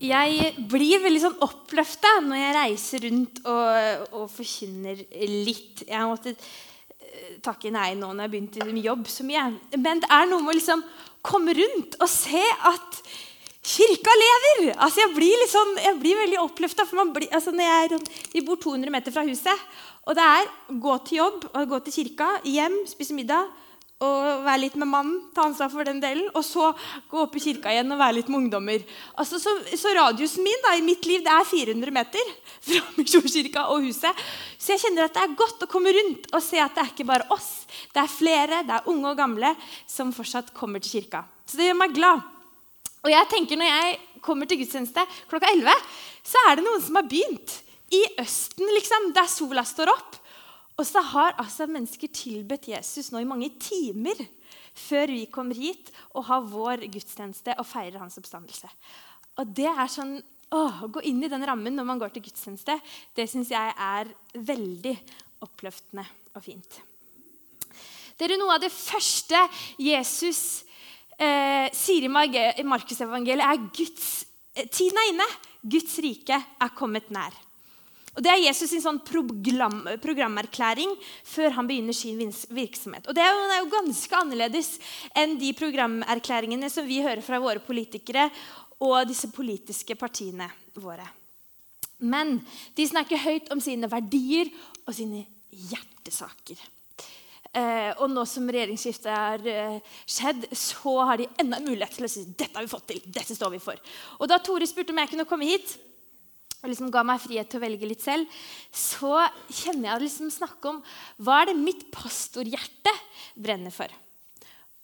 Jeg 0.00 0.54
blir 0.70 1.02
veldig 1.02 1.20
sånn 1.20 1.40
oppløfta 1.44 2.14
når 2.24 2.38
jeg 2.38 2.56
reiser 2.56 3.02
rundt 3.04 3.40
og, 3.44 4.06
og 4.16 4.30
forkynner 4.32 5.02
litt. 5.44 5.82
Jeg 5.84 5.96
har 5.98 6.08
måttet 6.08 6.40
eh, 6.40 7.34
takke 7.44 7.72
nei 7.74 7.90
nå 7.98 8.08
når 8.14 8.24
jeg 8.24 8.32
begynte 8.32 8.68
i 8.70 8.84
jobb 8.86 9.04
så 9.12 9.26
mye. 9.28 9.44
Men 9.76 10.00
det 10.00 10.08
er 10.08 10.30
noe 10.30 10.40
med 10.40 10.54
å 10.54 10.56
liksom 10.56 10.84
komme 11.20 11.52
rundt 11.58 11.98
og 12.00 12.08
se 12.08 12.40
at 12.70 13.00
kirka 13.60 14.16
lever. 14.22 14.70
Altså 14.80 15.04
Jeg 15.04 15.14
blir, 15.18 15.46
sånn, 15.52 15.76
jeg 15.84 16.00
blir 16.00 16.20
veldig 16.24 16.40
oppløfta. 16.46 16.88
Altså 17.28 17.52
vi 18.32 18.44
bor 18.46 18.56
200 18.56 18.94
meter 18.94 19.12
fra 19.12 19.26
huset. 19.28 19.66
Og 20.08 20.16
det 20.16 20.24
er 20.24 20.48
gå 20.80 20.96
til 21.04 21.20
jobb 21.20 21.44
gå 21.68 21.84
til 21.84 21.98
kirka, 22.00 22.38
hjem, 22.48 22.86
spise 22.88 23.12
middag 23.12 23.52
og 24.00 24.44
være 24.46 24.62
litt 24.62 24.76
med 24.80 24.88
mannen, 24.88 25.16
ta 25.36 25.42
ansvar 25.44 25.68
for 25.68 25.84
den 25.84 25.98
delen, 26.00 26.30
og 26.32 26.44
så 26.46 26.70
gå 27.10 27.18
opp 27.20 27.34
i 27.36 27.42
kirka 27.44 27.72
igjen 27.74 27.92
og 27.92 28.00
være 28.00 28.16
litt 28.16 28.30
med 28.32 28.38
ungdommer. 28.38 28.84
Altså, 29.20 29.36
så, 29.42 29.52
så, 29.76 29.92
radiusen 29.96 30.44
min 30.46 30.62
da, 30.64 30.72
i 30.78 30.84
mitt 30.84 31.04
liv 31.08 31.20
det 31.26 31.34
er 31.34 31.48
400 31.50 31.92
meter 31.92 32.30
fra 32.64 32.80
Misjonskirka 32.96 33.66
og 33.74 33.84
huset. 33.84 34.24
Så 34.56 34.72
jeg 34.72 34.82
kjenner 34.86 35.04
at 35.04 35.18
det 35.18 35.26
er 35.26 35.36
godt 35.36 35.66
å 35.66 35.68
komme 35.68 35.92
rundt 35.92 36.30
og 36.32 36.40
se 36.44 36.62
at 36.64 36.72
det 36.76 36.84
er 36.86 36.94
ikke 36.94 37.08
bare 37.12 37.28
oss. 37.36 37.50
Det 37.92 38.00
er 38.00 38.12
flere, 38.12 38.62
det 38.64 38.78
er 38.78 38.88
unge 38.88 39.12
og 39.12 39.20
gamle, 39.20 39.52
som 39.84 40.14
fortsatt 40.16 40.54
kommer 40.56 40.80
til 40.80 40.96
kirka. 41.00 41.26
Så 41.44 41.60
det 41.60 41.68
gjør 41.68 41.80
meg 41.82 41.96
glad. 41.96 42.24
Og 43.00 43.08
jeg 43.12 43.28
tenker 43.32 43.56
Når 43.56 43.68
jeg 43.68 43.98
kommer 44.24 44.48
til 44.48 44.60
gudstjeneste 44.60 45.04
klokka 45.28 45.52
11, 45.52 45.76
så 46.24 46.40
er 46.48 46.56
det 46.56 46.64
noen 46.64 46.82
som 46.84 46.96
har 46.96 47.08
begynt. 47.08 47.60
I 47.92 48.00
Østen, 48.22 48.68
liksom, 48.76 49.10
der 49.16 49.28
sola 49.28 49.64
står 49.66 49.92
opp. 49.92 50.16
Og 50.80 50.86
så 50.88 51.02
har 51.12 51.36
altså 51.36 51.66
mennesker 51.68 52.08
tilbedt 52.08 52.70
Jesus 52.72 53.10
nå 53.12 53.20
i 53.20 53.28
mange 53.28 53.50
timer 53.60 54.16
før 54.80 55.10
vi 55.12 55.26
kommer 55.32 55.58
hit 55.58 55.90
og 56.14 56.24
har 56.30 56.46
vår 56.48 56.86
gudstjeneste 56.88 57.52
og 57.60 57.68
feirer 57.68 58.00
hans 58.00 58.16
oppstandelse. 58.16 58.70
Og 59.40 59.50
det 59.56 59.68
er 59.68 59.90
sånn, 59.92 60.14
å, 60.56 60.62
gå 60.88 61.02
inn 61.10 61.20
i 61.22 61.28
den 61.30 61.44
rammen 61.46 61.76
når 61.76 61.86
man 61.86 62.00
går 62.00 62.14
til 62.14 62.24
gudstjeneste, 62.24 62.78
det 63.14 63.28
syns 63.28 63.52
jeg 63.52 63.74
er 63.76 64.08
veldig 64.34 64.94
oppløftende 65.44 66.06
og 66.32 66.44
fint. 66.44 66.80
Det 68.16 68.26
er 68.26 68.36
noe 68.40 68.56
av 68.56 68.64
det 68.64 68.72
første 68.72 69.38
Jesus 69.80 70.64
eh, 71.20 71.68
sier 71.76 72.08
i 72.08 72.64
Markusevangeliet, 72.64 73.44
er 73.44 73.68
Guds 73.68 74.08
eh, 74.56 74.66
tiden 74.68 75.00
er 75.00 75.12
inne. 75.12 75.28
Guds 75.60 75.98
rike 76.00 76.40
er 76.40 76.76
kommet 76.76 77.12
nær. 77.12 77.36
Og 78.16 78.24
Det 78.24 78.30
er 78.32 78.42
Jesus 78.42 78.72
sin 78.72 78.82
sånn 78.82 78.98
program, 79.06 79.84
programerklæring 80.02 80.96
før 81.26 81.54
han 81.54 81.68
begynner 81.68 81.94
sin 81.94 82.32
virksomhet. 82.50 83.06
Og 83.06 83.14
Det 83.14 83.22
er 83.22 83.30
jo, 83.30 83.44
er 83.46 83.60
jo, 83.60 83.70
ganske 83.76 84.18
annerledes 84.18 84.72
enn 85.14 85.36
de 85.38 85.52
programerklæringene 85.54 86.70
som 86.72 86.88
vi 86.88 87.02
hører 87.04 87.22
fra 87.22 87.38
våre 87.42 87.62
politikere 87.62 88.28
og 88.80 89.06
disse 89.08 89.30
politiske 89.30 89.94
partiene 89.94 90.48
våre. 90.80 91.06
Men 92.00 92.38
de 92.74 92.88
snakker 92.88 93.20
høyt 93.20 93.50
om 93.52 93.60
sine 93.62 93.88
verdier 93.92 94.50
og 94.86 94.94
sine 94.96 95.26
hjertesaker. 95.50 96.60
Eh, 97.50 97.90
og 97.98 98.06
nå 98.12 98.22
som 98.30 98.46
regjeringsskiftet 98.46 99.10
har 99.10 99.46
eh, 99.50 99.94
skjedd, 100.06 100.46
så 100.54 100.92
har 101.08 101.18
de 101.18 101.26
enda 101.42 101.58
mulighet 101.62 101.96
til 101.98 102.06
å 102.06 102.10
si 102.10 102.22
dette 102.30 102.54
har 102.54 102.62
vi 102.62 102.70
fått 102.70 102.86
til, 102.92 103.00
dette 103.10 103.34
står 103.34 103.56
vi 103.56 103.62
for. 103.62 103.80
Og 104.20 104.30
Da 104.30 104.38
Tore 104.38 104.68
spurte 104.70 104.94
om 104.94 105.00
jeg 105.02 105.10
kunne 105.10 105.26
komme 105.26 105.48
hit, 105.48 105.74
og 106.60 106.68
liksom 106.68 106.92
ga 106.92 107.02
meg 107.06 107.22
frihet 107.22 107.48
til 107.50 107.60
å 107.60 107.64
velge 107.64 107.88
litt 107.88 108.04
selv, 108.04 108.28
så 108.72 109.24
kjenner 109.48 109.90
jeg 109.90 109.96
å 109.96 110.04
liksom 110.04 110.30
snakke 110.34 110.72
om 110.72 110.80
hva 111.24 111.40
er 111.40 111.50
det 111.50 111.58
mitt 111.60 111.86
pastorhjerte 111.94 112.94
brenner 113.34 113.74
for. 113.74 113.88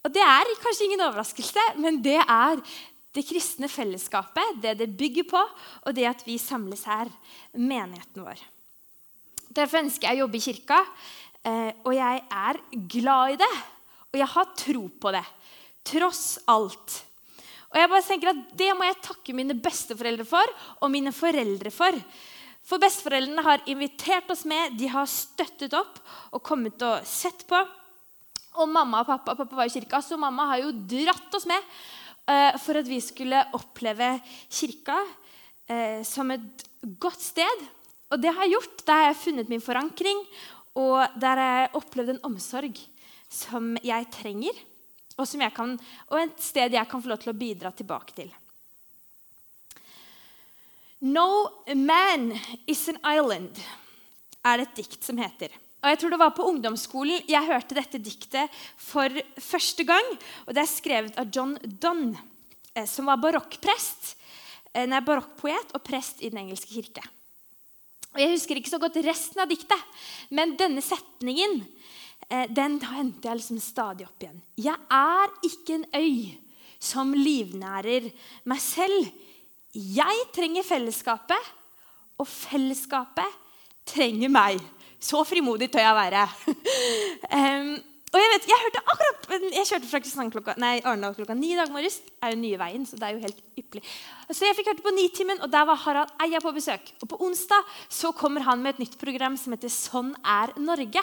Og 0.06 0.12
Det 0.14 0.22
er 0.22 0.52
kanskje 0.62 0.86
ingen 0.86 1.02
overraskelse, 1.02 1.62
men 1.82 1.98
det 2.02 2.20
er 2.22 2.60
det 3.16 3.24
kristne 3.26 3.68
fellesskapet, 3.68 4.60
det 4.62 4.76
det 4.78 4.92
bygger 4.96 5.26
på, 5.28 5.40
og 5.40 5.96
det 5.96 6.06
at 6.06 6.22
vi 6.26 6.36
samles 6.38 6.84
her, 6.86 7.10
menigheten 7.56 8.22
vår. 8.22 8.42
Derfor 9.56 9.80
ønsker 9.80 10.10
jeg 10.10 10.18
å 10.18 10.24
jobbe 10.26 10.38
i 10.38 10.44
kirka, 10.44 10.78
eh, 11.42 11.72
og 11.84 11.94
jeg 11.96 12.22
er 12.22 12.60
glad 12.92 13.34
i 13.34 13.40
det. 13.40 13.54
Og 14.12 14.20
jeg 14.20 14.32
har 14.32 14.52
tro 14.56 14.84
på 15.00 15.12
det, 15.12 15.24
tross 15.84 16.38
alt. 16.48 17.00
Og 17.76 17.82
jeg 17.82 17.92
bare 17.92 18.06
tenker 18.06 18.32
at 18.32 18.38
Det 18.56 18.70
må 18.72 18.86
jeg 18.88 19.02
takke 19.04 19.34
mine 19.36 19.54
besteforeldre 19.60 20.24
for 20.24 20.52
og 20.80 20.88
mine 20.92 21.12
foreldre 21.12 21.72
for. 21.74 21.98
For 22.66 22.80
besteforeldrene 22.82 23.44
har 23.44 23.66
invitert 23.68 24.30
oss 24.32 24.46
med, 24.48 24.78
de 24.80 24.88
har 24.90 25.04
støttet 25.06 25.76
opp 25.76 26.00
og 26.32 26.40
kommet 26.42 26.80
og 26.82 27.04
sett 27.06 27.44
på. 27.46 27.60
Og 28.56 28.72
mamma 28.72 29.04
og 29.04 29.10
pappa 29.10 29.36
pappa 29.36 29.60
var 29.60 29.68
i 29.68 29.74
kirka, 29.74 30.00
så 30.00 30.16
mamma 30.18 30.48
har 30.54 30.64
jo 30.64 30.72
dratt 30.88 31.36
oss 31.36 31.44
med 31.46 31.60
uh, 31.60 32.56
for 32.58 32.80
at 32.80 32.88
vi 32.88 32.98
skulle 33.04 33.44
oppleve 33.54 34.16
kirka 34.48 34.96
uh, 35.04 36.00
som 36.08 36.32
et 36.32 36.64
godt 36.98 37.20
sted. 37.22 37.66
Og 38.08 38.22
det 38.24 38.32
har 38.32 38.48
jeg 38.48 38.56
gjort. 38.56 38.86
Der 38.88 39.02
har 39.02 39.10
jeg 39.10 39.20
funnet 39.20 39.52
min 39.52 39.62
forankring, 39.62 40.24
og 40.80 41.20
der 41.20 41.42
har 41.42 41.60
jeg 41.60 41.74
opplevd 41.82 42.16
en 42.16 42.24
omsorg 42.32 42.80
som 43.30 43.76
jeg 43.84 44.08
trenger 44.16 44.64
og, 45.16 45.52
kan, 45.54 45.76
og 46.10 46.18
et 46.20 46.42
sted 46.44 46.76
jeg 46.76 46.88
kan 46.90 47.02
få 47.02 47.08
lov 47.08 47.22
til 47.22 47.32
å 47.32 47.38
bidra 47.38 47.72
tilbake 47.72 48.16
til. 48.16 48.32
No 51.06 51.62
man 51.76 52.30
is 52.66 52.88
an 52.88 53.00
island 53.04 53.60
er 54.46 54.58
det 54.58 54.68
et 54.68 54.82
dikt 54.82 55.04
som 55.04 55.18
heter. 55.20 55.52
Og 55.82 55.92
jeg 55.92 56.00
tror 56.00 56.12
det 56.12 56.20
var 56.20 56.32
På 56.34 56.46
ungdomsskolen 56.50 57.28
jeg 57.28 57.48
hørte 57.48 57.76
dette 57.76 58.00
diktet 58.02 58.52
for 58.76 59.12
første 59.38 59.84
gang. 59.86 60.06
og 60.46 60.54
Det 60.54 60.62
er 60.62 60.70
skrevet 60.70 61.18
av 61.18 61.30
John 61.32 61.56
Donne, 61.62 62.16
eh, 62.74 62.86
som 62.86 63.06
var 63.06 63.20
barokkprest, 63.22 64.16
eh, 64.74 64.86
nei, 64.86 65.00
barokkpoet 65.00 65.74
og 65.74 65.84
prest 65.84 66.22
i 66.22 66.30
Den 66.30 66.46
engelske 66.46 66.72
kirke. 66.72 67.04
Og 68.14 68.20
Jeg 68.20 68.32
husker 68.32 68.56
ikke 68.56 68.72
så 68.72 68.80
godt 68.80 68.96
resten 69.04 69.40
av 69.40 69.48
diktet, 69.48 69.78
men 70.30 70.56
denne 70.56 70.80
setningen 70.80 71.66
den 72.26 72.80
henter 72.82 73.30
jeg 73.30 73.38
liksom 73.38 73.60
stadig 73.62 74.06
opp 74.06 74.22
igjen. 74.22 74.40
Jeg 74.58 74.76
er 74.90 75.34
ikke 75.46 75.76
en 75.76 75.86
øy 75.94 76.34
som 76.82 77.12
livnærer 77.14 78.08
meg 78.50 78.60
selv. 78.62 79.10
Jeg 79.76 80.24
trenger 80.34 80.66
fellesskapet, 80.66 81.52
og 82.16 82.26
fellesskapet 82.28 83.42
trenger 83.86 84.32
meg. 84.32 84.62
Så 84.98 85.20
frimodig 85.28 85.68
tør 85.70 85.84
jeg 85.84 85.98
være. 86.00 86.24
og 88.16 88.22
jeg 88.22 88.30
vet, 88.32 88.46
jeg 88.48 88.62
hørte 88.62 88.80
akkurat, 88.80 89.26
jeg 89.52 89.68
kjørte 89.68 89.88
fra 89.90 89.98
Kristiansand 90.00 90.32
klokka, 90.32 90.54
nei, 90.62 90.78
Arendal 90.80 91.16
klokka 91.16 91.34
ni 91.36 91.50
i 91.52 91.58
dag 91.58 91.72
morges. 91.72 91.98
er 92.24 92.32
jo 92.32 92.38
nye 92.40 92.58
veien, 92.60 92.86
så 92.88 92.96
det 92.96 93.04
er 93.04 93.16
jo 93.16 93.24
helt 93.26 93.42
ypperlig. 93.60 93.82
Så 94.30 94.46
jeg 94.46 94.56
fikk 94.56 94.70
hørte 94.70 94.84
på 94.86 94.92
Nitimen, 94.96 95.42
og 95.44 95.52
der 95.52 95.66
var 95.68 95.80
Harald 95.82 96.14
Eia 96.24 96.40
på 96.40 96.54
besøk. 96.56 96.88
Og 97.04 97.10
På 97.12 97.18
onsdag 97.26 97.68
så 97.92 98.14
kommer 98.16 98.46
han 98.46 98.62
med 98.64 98.74
et 98.76 98.86
nytt 98.86 98.96
program 99.00 99.36
som 99.36 99.52
heter 99.52 99.72
Sånn 99.72 100.14
er 100.24 100.54
Norge. 100.56 101.02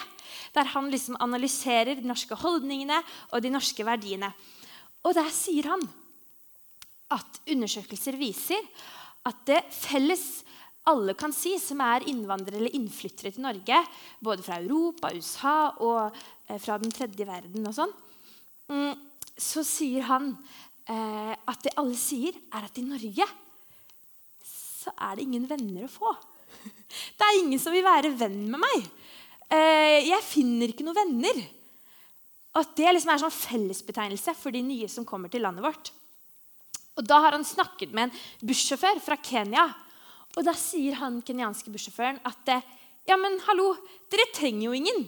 Der 0.57 0.71
han 0.73 0.89
liksom 0.89 1.19
analyserer 1.21 1.99
de 1.99 2.09
norske 2.09 2.37
holdningene 2.41 2.97
og 3.29 3.45
de 3.45 3.53
norske 3.53 3.85
verdiene. 3.85 4.33
Og 5.05 5.13
der 5.13 5.29
sier 5.35 5.69
han 5.69 5.85
at 7.13 7.43
undersøkelser 7.45 8.17
viser 8.17 8.65
at 9.29 9.45
det 9.45 9.61
felles 9.75 10.41
alle 10.89 11.15
kan 11.15 11.31
si, 11.35 11.55
som 11.61 11.79
er 11.83 12.05
innvandrere 12.11 12.59
eller 12.59 12.75
innflyttere 12.75 13.31
til 13.31 13.45
Norge, 13.45 13.79
både 14.23 14.43
fra 14.43 14.59
Europa, 14.59 15.13
USA 15.15 15.55
og 15.83 16.17
eh, 16.49 16.59
fra 16.59 16.77
den 16.81 16.91
tredje 16.91 17.27
verden 17.27 17.69
og 17.69 17.75
sånn, 17.77 17.93
mm, 18.71 18.91
så 19.39 19.63
sier 19.67 20.03
han 20.09 20.33
eh, 20.91 21.33
at 21.33 21.63
det 21.63 21.75
alle 21.79 21.95
sier, 21.99 22.35
er 22.51 22.67
at 22.67 22.79
i 22.79 22.85
Norge 22.85 23.27
så 24.83 24.91
er 24.99 25.15
det 25.15 25.27
ingen 25.27 25.47
venner 25.47 25.87
å 25.87 25.91
få. 25.91 26.11
Det 27.17 27.25
er 27.25 27.39
ingen 27.39 27.59
som 27.61 27.73
vil 27.73 27.85
være 27.85 28.11
venn 28.19 28.41
med 28.51 28.59
meg. 28.59 28.87
Eh, 29.47 30.09
jeg 30.09 30.25
finner 30.27 30.73
ikke 30.73 30.83
noen 30.85 30.99
venner. 30.99 31.39
At 32.59 32.75
det 32.77 32.91
liksom 32.91 33.13
er 33.13 33.21
sånn 33.21 33.33
fellesbetegnelse 33.33 34.35
for 34.37 34.53
de 34.53 34.61
nye 34.65 34.89
som 34.91 35.07
kommer 35.07 35.31
til 35.31 35.41
landet 35.45 35.65
vårt. 35.65 35.93
Og 36.99 37.07
Da 37.07 37.21
har 37.23 37.33
han 37.33 37.47
snakket 37.47 37.95
med 37.95 38.09
en 38.09 38.49
bussjåfør 38.49 38.99
fra 39.01 39.17
Kenya 39.23 39.65
og 40.33 40.45
da 40.47 40.53
sier 40.57 40.97
han 40.97 41.21
kenyanske 41.25 41.71
bussjåføren 41.73 42.21
at 42.25 42.53
ja, 43.05 43.17
men 43.19 43.35
hallo, 43.47 43.73
dere 44.11 44.31
trenger 44.33 44.69
jo 44.69 44.77
ingen. 44.77 45.03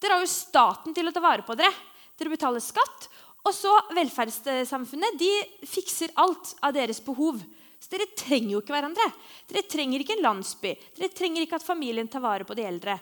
Dere 0.00 0.16
har 0.16 0.24
jo 0.24 0.30
staten 0.30 0.94
til 0.96 1.10
å 1.10 1.12
ta 1.14 1.22
vare 1.22 1.44
på 1.46 1.56
dere. 1.58 1.74
Dere 2.18 2.32
betaler 2.32 2.62
skatt. 2.64 3.08
Og 3.46 3.54
så 3.54 3.70
velferdssamfunnet 3.96 5.18
de 5.20 5.30
fikser 5.68 6.12
alt 6.20 6.54
av 6.64 6.74
deres 6.76 7.00
behov. 7.04 7.40
Så 7.78 7.92
dere 7.92 8.08
trenger 8.18 8.56
jo 8.56 8.62
ikke 8.62 8.74
hverandre. 8.74 9.06
Dere 9.48 9.64
trenger 9.70 10.02
ikke 10.02 10.16
en 10.18 10.24
landsby. 10.26 10.74
Dere 10.96 11.12
trenger 11.14 11.44
ikke 11.44 11.60
at 11.60 11.66
familien 11.66 12.10
tar 12.10 12.24
vare 12.24 12.48
på 12.48 12.56
de 12.58 12.66
eldre. 12.66 12.98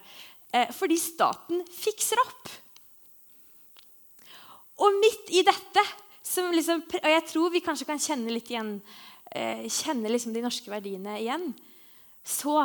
Eh, 0.53 0.69
fordi 0.77 0.99
staten 1.01 1.65
fikser 1.73 2.21
opp. 2.23 2.53
Og 4.85 4.99
midt 5.01 5.33
i 5.33 5.41
dette, 5.47 5.83
liksom, 6.53 6.83
og 7.01 7.11
jeg 7.15 7.25
tror 7.31 7.53
vi 7.55 7.65
kanskje 7.65 7.89
kan 7.89 8.03
kjenne 8.03 8.35
litt 8.35 8.51
igjen 8.53 8.77
eh, 9.37 9.67
kjenner 9.69 10.13
liksom 10.13 10.35
de 10.35 10.43
norske 10.45 10.73
verdiene 10.73 11.19
igjen, 11.21 11.51
så 12.27 12.65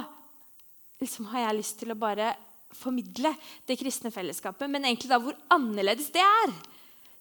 liksom 1.02 1.28
har 1.34 1.48
jeg 1.48 1.60
lyst 1.60 1.80
til 1.82 1.94
å 1.94 2.00
bare 2.00 2.34
formidle 2.72 3.34
det 3.68 3.78
kristne 3.80 4.12
fellesskapet, 4.14 4.70
men 4.72 4.86
egentlig 4.88 5.12
da 5.12 5.20
hvor 5.22 5.38
annerledes 5.52 6.12
det 6.14 6.24
er. 6.24 6.54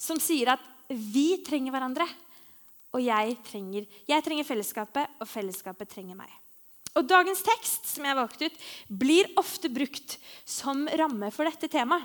Som 0.01 0.21
sier 0.23 0.55
at 0.55 0.67
vi 0.91 1.41
trenger 1.47 1.75
hverandre. 1.75 2.09
og 2.91 3.03
jeg 3.05 3.37
trenger, 3.47 3.85
jeg 4.09 4.23
trenger 4.27 4.47
fellesskapet, 4.49 5.13
og 5.23 5.29
fellesskapet 5.31 5.93
trenger 5.93 6.17
meg. 6.19 6.31
Og 6.99 7.07
Dagens 7.07 7.43
tekst 7.47 7.87
som 7.87 8.03
jeg 8.03 8.19
valgte 8.19 8.49
ut, 8.51 8.57
blir 8.89 9.29
ofte 9.39 9.71
brukt 9.71 10.17
som 10.43 10.89
ramme 10.99 11.31
for 11.31 11.47
dette 11.47 11.71
temaet. 11.71 12.03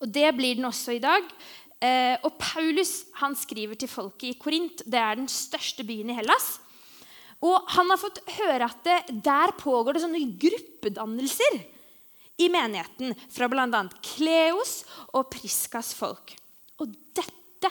Og 0.00 0.08
Det 0.08 0.30
blir 0.36 0.56
den 0.56 0.64
også 0.64 0.96
i 0.96 1.02
dag. 1.02 1.28
Eh, 1.84 2.16
og 2.24 2.36
Paulus 2.40 3.02
han 3.18 3.34
skriver 3.36 3.78
til 3.78 3.90
folket 3.90 4.30
i 4.30 4.38
Korint. 4.40 4.84
Det 4.86 5.00
er 5.00 5.18
den 5.18 5.28
største 5.30 5.84
byen 5.86 6.12
i 6.12 6.16
Hellas. 6.16 6.58
Og 7.44 7.66
han 7.74 7.90
har 7.92 8.00
fått 8.00 8.22
høre 8.38 8.70
at 8.70 8.84
det, 8.86 8.98
der 9.26 9.52
pågår 9.58 9.96
det 9.96 10.04
sånne 10.04 10.22
gruppedannelser 10.40 11.58
i 12.40 12.48
menigheten 12.50 13.12
fra 13.30 13.48
bl.a. 13.50 13.82
Kleos 14.04 14.78
og 15.12 15.28
Priskas 15.34 15.92
folk. 15.98 16.32
Og 16.80 16.94
dette 17.16 17.70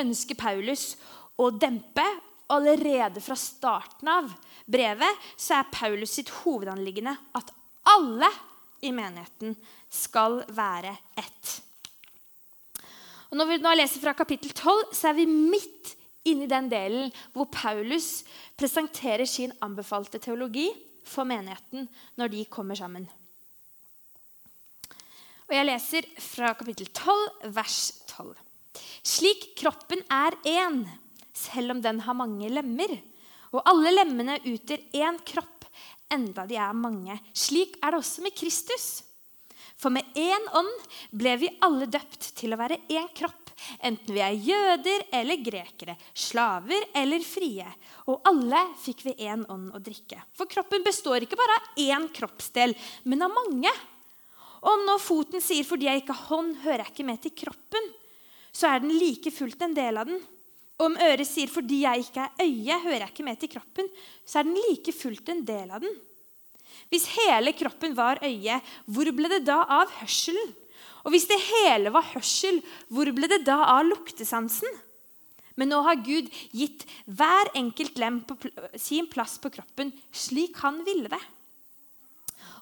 ønsker 0.00 0.38
Paulus 0.38 0.94
å 1.40 1.50
dempe. 1.54 2.06
Allerede 2.54 3.22
fra 3.24 3.32
starten 3.40 4.08
av 4.12 4.26
brevet 4.68 5.22
så 5.40 5.62
er 5.62 5.70
Paulus 5.72 6.12
sitt 6.18 6.28
hovedanliggende 6.42 7.14
at 7.40 7.48
alle 7.88 8.28
i 8.84 8.90
menigheten 8.92 9.56
skal 9.88 10.42
være 10.52 10.92
ett. 11.16 11.33
Og 13.34 13.40
når 13.40 13.48
vi 13.50 13.54
nå 13.58 13.70
leser 13.74 13.98
fra 13.98 14.12
kapittel 14.14 14.52
12, 14.54 14.92
så 14.94 15.08
er 15.10 15.16
vi 15.18 15.24
midt 15.26 15.88
inne 16.30 16.46
i 16.46 16.50
den 16.52 16.68
delen 16.70 17.08
hvor 17.34 17.48
Paulus 17.50 18.20
presenterer 18.54 19.26
sin 19.26 19.50
anbefalte 19.58 20.20
teologi 20.22 20.68
for 21.02 21.26
menigheten 21.26 21.88
når 22.14 22.30
de 22.30 22.44
kommer 22.46 22.78
sammen. 22.78 23.08
Og 25.48 25.50
Jeg 25.50 25.66
leser 25.66 26.06
fra 26.22 26.52
kapittel 26.54 26.86
12, 26.94 27.50
vers 27.58 27.80
12. 28.12 28.30
Slik 29.02 29.48
kroppen 29.58 30.06
er 30.14 30.38
én, 30.46 30.84
selv 31.34 31.74
om 31.74 31.82
den 31.82 32.04
har 32.06 32.14
mange 32.14 32.52
lemmer, 32.54 32.94
og 33.50 33.66
alle 33.66 33.96
lemmene 33.96 34.38
utgjør 34.46 34.86
én 34.94 35.18
kropp, 35.26 35.66
enda 36.06 36.46
de 36.46 36.54
er 36.54 36.78
mange. 36.78 37.18
Slik 37.34 37.80
er 37.82 37.90
det 37.90 37.98
også 37.98 38.22
med 38.22 38.38
Kristus. 38.38 39.02
For 39.76 39.90
med 39.90 40.06
én 40.14 40.50
ånd 40.54 40.74
ble 41.10 41.36
vi 41.40 41.50
alle 41.64 41.86
døpt 41.90 42.32
til 42.38 42.54
å 42.54 42.60
være 42.60 42.82
én 42.88 43.08
kropp 43.16 43.44
enten 43.84 44.14
vi 44.14 44.22
er 44.22 44.34
jøder 44.34 45.06
eller 45.14 45.40
grekere, 45.44 45.96
slaver 46.14 46.88
eller 46.96 47.24
frie. 47.26 47.66
Og 48.10 48.22
alle 48.28 48.60
fikk 48.82 49.04
vi 49.08 49.16
én 49.28 49.44
ånd 49.50 49.74
å 49.74 49.82
drikke. 49.82 50.20
For 50.36 50.50
kroppen 50.50 50.84
består 50.86 51.24
ikke 51.24 51.38
bare 51.38 51.58
av 51.58 51.82
én 51.84 52.08
kroppsdel, 52.14 52.74
men 53.04 53.26
av 53.26 53.34
mange. 53.34 53.72
Om 54.64 54.86
nå 54.86 54.98
foten 54.98 55.42
sier 55.44 55.64
'fordi 55.64 55.84
jeg 55.84 56.02
ikke 56.02 56.16
har 56.16 56.28
hånd, 56.30 56.56
hører 56.64 56.84
jeg 56.84 56.92
ikke 56.94 57.04
med 57.04 57.22
til 57.22 57.30
kroppen', 57.30 57.92
så 58.52 58.74
er 58.74 58.80
den 58.80 58.96
like 58.98 59.30
fullt 59.30 59.60
en 59.62 59.74
del 59.74 59.96
av 59.98 60.06
den. 60.06 60.20
Om 60.78 60.96
øret 60.96 61.26
sier 61.26 61.46
'fordi 61.46 61.82
jeg 61.82 62.00
ikke 62.00 62.24
er 62.24 62.30
øye, 62.40 62.80
hører 62.80 63.00
jeg 63.00 63.12
ikke 63.12 63.24
med 63.24 63.40
til 63.40 63.48
kroppen', 63.48 63.90
så 64.24 64.38
er 64.38 64.44
den 64.44 64.56
like 64.70 64.92
fullt 64.92 65.28
en 65.28 65.44
del 65.44 65.70
av 65.70 65.80
den. 65.80 65.94
Hvis 66.92 67.06
hele 67.16 67.54
kroppen 67.56 67.94
var 67.96 68.20
øye, 68.24 68.60
hvor 68.86 69.10
ble 69.16 69.30
det 69.32 69.44
da 69.48 69.62
av 69.80 69.92
hørselen? 70.00 70.52
Og 71.04 71.12
hvis 71.12 71.28
det 71.28 71.38
hele 71.40 71.92
var 71.92 72.06
hørsel, 72.14 72.62
hvor 72.88 73.08
ble 73.12 73.28
det 73.28 73.42
da 73.44 73.58
av 73.76 73.84
luktesansen? 73.86 74.80
Men 75.54 75.70
nå 75.70 75.82
har 75.86 76.00
Gud 76.02 76.30
gitt 76.56 76.82
hver 77.06 77.52
enkelt 77.54 77.98
lem 78.00 78.18
på 78.26 78.36
sin 78.80 79.06
plass 79.10 79.36
på 79.38 79.52
kroppen 79.54 79.92
slik 80.10 80.58
han 80.64 80.80
ville 80.86 81.12
det. 81.12 81.20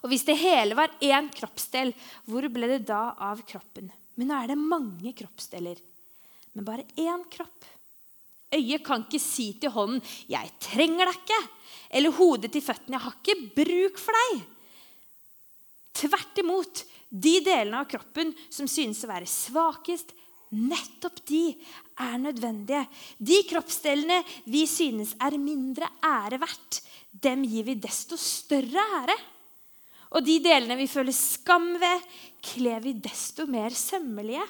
Og 0.03 0.11
hvis 0.11 0.25
det 0.27 0.35
hele 0.41 0.75
var 0.77 0.91
én 1.01 1.29
kroppsdel, 1.33 1.93
hvor 2.27 2.45
ble 2.51 2.69
det 2.75 2.83
da 2.89 3.13
av 3.23 3.41
kroppen? 3.47 3.87
Men 4.19 4.29
nå 4.29 4.37
er 4.37 4.51
det 4.51 4.59
mange 4.59 5.13
kroppsdeler, 5.17 5.79
men 6.53 6.67
bare 6.67 6.85
én 6.99 7.23
kropp. 7.31 7.69
Øyet 8.53 8.85
kan 8.85 9.05
ikke 9.05 9.19
si 9.21 9.53
til 9.59 9.73
hånden 9.73 10.01
'Jeg 10.29 10.51
trenger 10.59 11.09
deg 11.09 11.15
ikke', 11.21 11.49
eller 11.91 12.11
hodet 12.11 12.51
til 12.51 12.61
føttene 12.61 12.97
'Jeg 12.97 13.05
har 13.05 13.15
ikke 13.17 13.49
bruk 13.55 13.97
for 13.97 14.13
deg'. 14.13 14.43
Tvert 15.93 16.37
imot 16.37 16.83
de 17.09 17.39
delene 17.45 17.77
av 17.77 17.89
kroppen 17.89 18.33
som 18.49 18.67
synes 18.67 19.03
å 19.05 19.11
være 19.11 19.29
svakest, 19.29 20.13
nettopp 20.53 21.21
de 21.29 21.53
er 22.01 22.17
nødvendige. 22.21 22.87
De 23.17 23.41
kroppsdelene 23.49 24.21
vi 24.45 24.65
synes 24.69 25.15
er 25.21 25.37
mindre 25.37 25.89
ære 26.03 26.39
verdt, 26.41 26.81
dem 27.11 27.45
gir 27.45 27.65
vi 27.67 27.75
desto 27.75 28.17
større 28.17 28.81
ære. 29.01 29.17
Og 30.13 30.25
de 30.25 30.37
delene 30.45 30.77
vi 30.77 30.89
føler 30.89 31.15
skam 31.15 31.71
ved, 31.81 32.01
kler 32.41 32.83
vi 32.83 32.93
desto 33.01 33.47
mer 33.49 33.73
sømmelige. 33.73 34.45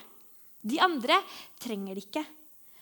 De 0.64 0.80
andre 0.84 1.20
trenger 1.60 1.96
det 1.96 2.08
ikke. 2.08 2.24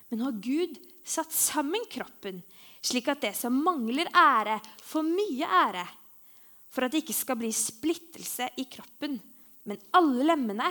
Men 0.09 0.21
nå 0.21 0.29
har 0.29 0.41
Gud 0.41 0.79
satt 1.11 1.33
sammen 1.35 1.83
kroppen, 1.91 2.41
slik 2.81 3.09
at 3.11 3.21
det 3.25 3.33
som 3.37 3.57
mangler 3.63 4.09
ære, 4.15 4.59
får 4.83 5.07
mye 5.07 5.49
ære. 5.65 5.85
For 6.71 6.87
at 6.87 6.93
det 6.93 7.03
ikke 7.03 7.17
skal 7.17 7.39
bli 7.41 7.51
splittelse 7.55 8.47
i 8.61 8.65
kroppen, 8.71 9.19
men 9.67 9.81
alle 9.97 10.25
lemmene 10.31 10.69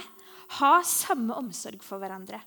har 0.58 0.86
samme 0.88 1.36
omsorg 1.38 1.82
for 1.84 2.02
hverandre. 2.02 2.40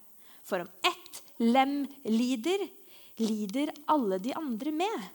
For 0.43 0.65
om 0.65 0.71
ett 0.83 1.21
lem 1.37 1.83
lider, 2.09 2.65
lider 3.21 3.71
alle 3.93 4.19
de 4.19 4.33
andre 4.35 4.73
med. 4.75 5.05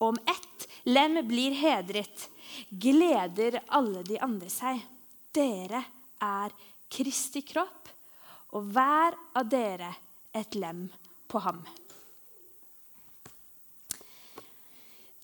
Og 0.00 0.14
om 0.14 0.18
ett 0.28 0.66
lem 0.88 1.20
blir 1.28 1.54
hedret, 1.56 2.26
gleder 2.70 3.60
alle 3.76 4.02
de 4.08 4.18
andre 4.24 4.50
seg. 4.52 4.80
Dere 5.36 5.84
er 6.24 6.52
Kristi 6.90 7.42
kropp, 7.44 7.90
og 8.56 8.70
hver 8.72 9.16
av 9.36 9.48
dere 9.50 9.90
et 10.36 10.54
lem 10.56 10.86
på 11.28 11.42
ham. 11.44 11.60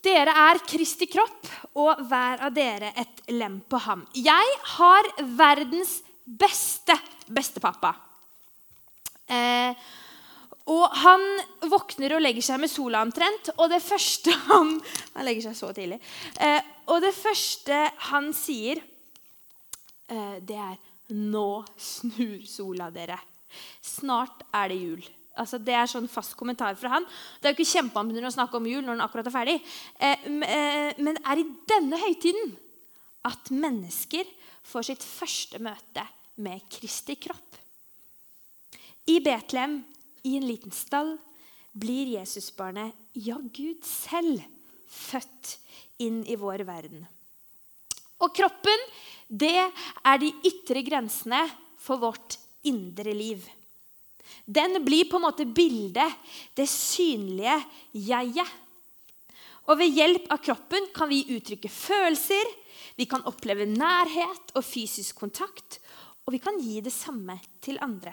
Dere 0.02 0.32
er 0.48 0.58
Kristi 0.66 1.06
kropp, 1.06 1.46
og 1.78 2.00
hver 2.10 2.42
av 2.48 2.54
dere 2.54 2.90
et 2.98 3.20
lem 3.30 3.60
på 3.70 3.78
ham. 3.84 4.02
Jeg 4.18 4.56
har 4.76 5.08
verdens 5.38 6.00
beste 6.26 6.96
bestepappa. 7.30 7.92
Eh, 9.30 9.78
og 10.72 10.96
han 11.02 11.22
våkner 11.70 12.16
og 12.16 12.22
legger 12.22 12.44
seg 12.44 12.60
med 12.62 12.70
sola 12.70 13.02
omtrent, 13.06 13.52
og 13.56 13.70
det 13.70 13.82
første 13.82 14.34
han 14.50 14.74
Han 15.14 15.26
legger 15.26 15.50
seg 15.50 15.58
så 15.58 15.72
tidlig. 15.76 16.00
Eh, 16.42 16.60
og 16.90 17.02
det 17.04 17.14
første 17.14 17.78
han 18.10 18.32
sier, 18.34 18.82
eh, 20.08 20.38
det 20.42 20.58
er 20.58 20.80
Nå 21.12 21.62
snur 21.76 22.38
sola 22.48 22.86
dere. 22.90 23.18
Snart 23.84 24.46
er 24.56 24.70
det 24.72 24.78
jul. 24.80 25.02
Altså, 25.40 25.56
det 25.56 25.72
er 25.72 25.88
sånn 25.88 26.10
fast 26.12 26.34
kommentar 26.36 26.76
fra 26.76 26.96
han. 26.96 27.06
Det 27.40 27.48
er 27.48 27.54
jo 27.54 27.60
ikke 27.60 27.78
kjempeambitiøst 27.78 28.34
å 28.34 28.36
snakke 28.36 28.58
om 28.58 28.68
jul 28.68 28.82
når 28.84 28.98
den 28.98 29.04
akkurat 29.04 29.30
er 29.30 29.34
ferdig. 29.34 29.54
Eh, 29.96 30.26
eh, 30.28 31.00
men 31.00 31.16
det 31.16 31.24
er 31.24 31.40
i 31.40 31.46
denne 31.72 32.00
høytiden 32.02 32.52
at 33.28 33.52
mennesker 33.54 34.28
får 34.66 34.90
sitt 34.90 35.06
første 35.06 35.60
møte 35.62 36.04
med 36.42 36.66
Kristi 36.72 37.16
kropp. 37.20 37.58
I 39.08 39.18
Betlehem, 39.24 39.80
i 40.28 40.36
en 40.38 40.46
liten 40.46 40.74
stall, 40.74 41.16
blir 41.72 42.12
Jesusbarnet, 42.18 42.92
ja, 43.16 43.38
Gud 43.40 43.82
selv, 43.88 44.44
født 44.92 45.56
inn 46.04 46.20
i 46.28 46.36
vår 46.36 46.66
verden. 46.68 47.06
Og 48.22 48.30
kroppen, 48.36 48.86
det 49.26 49.56
er 49.56 50.20
de 50.20 50.30
ytre 50.46 50.84
grensene 50.86 51.40
for 51.80 51.98
vårt 52.02 52.36
indre 52.68 53.14
liv. 53.16 53.42
Den 54.44 54.80
blir 54.84 55.08
på 55.10 55.18
en 55.18 55.26
måte 55.26 55.46
bildet, 55.46 56.18
det 56.54 56.68
synlige 56.70 57.58
jeget. 57.92 58.58
Og 59.70 59.78
ved 59.78 59.94
hjelp 59.94 60.26
av 60.34 60.42
kroppen 60.42 60.88
kan 60.94 61.10
vi 61.10 61.24
uttrykke 61.36 61.70
følelser, 61.70 62.50
vi 62.98 63.06
kan 63.08 63.24
oppleve 63.28 63.66
nærhet 63.68 64.52
og 64.58 64.64
fysisk 64.66 65.22
kontakt, 65.22 65.78
og 66.26 66.34
vi 66.34 66.42
kan 66.42 66.58
gi 66.60 66.80
det 66.84 66.92
samme 66.94 67.38
til 67.62 67.78
andre. 67.82 68.12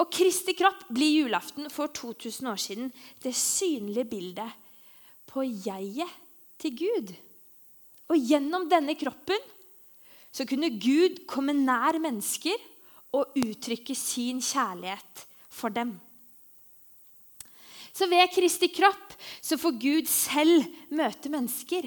Og 0.00 0.08
Kristi 0.14 0.54
kropp 0.56 0.86
blir 0.94 1.20
julaften 1.20 1.68
for 1.70 1.92
2000 1.92 2.48
år 2.48 2.60
siden 2.60 2.92
det 3.22 3.34
synlige 3.36 4.08
bildet 4.08 4.54
på 5.28 5.44
jeget 5.44 6.14
til 6.62 6.78
Gud. 6.78 7.12
Og 8.08 8.16
gjennom 8.16 8.68
denne 8.70 8.96
kroppen 8.98 9.50
så 10.32 10.46
kunne 10.48 10.72
Gud 10.80 11.22
komme 11.28 11.52
nær 11.56 11.98
mennesker 12.00 12.56
og 13.12 13.36
uttrykke 13.36 13.94
sin 13.98 14.40
kjærlighet 14.42 15.26
for 15.52 15.72
dem. 15.74 15.92
Så 17.92 18.08
ved 18.08 18.30
Kristi 18.32 18.70
kropp 18.72 19.12
så 19.44 19.58
får 19.60 19.76
Gud 19.80 20.08
selv 20.08 20.64
møte 20.96 21.28
mennesker. 21.32 21.84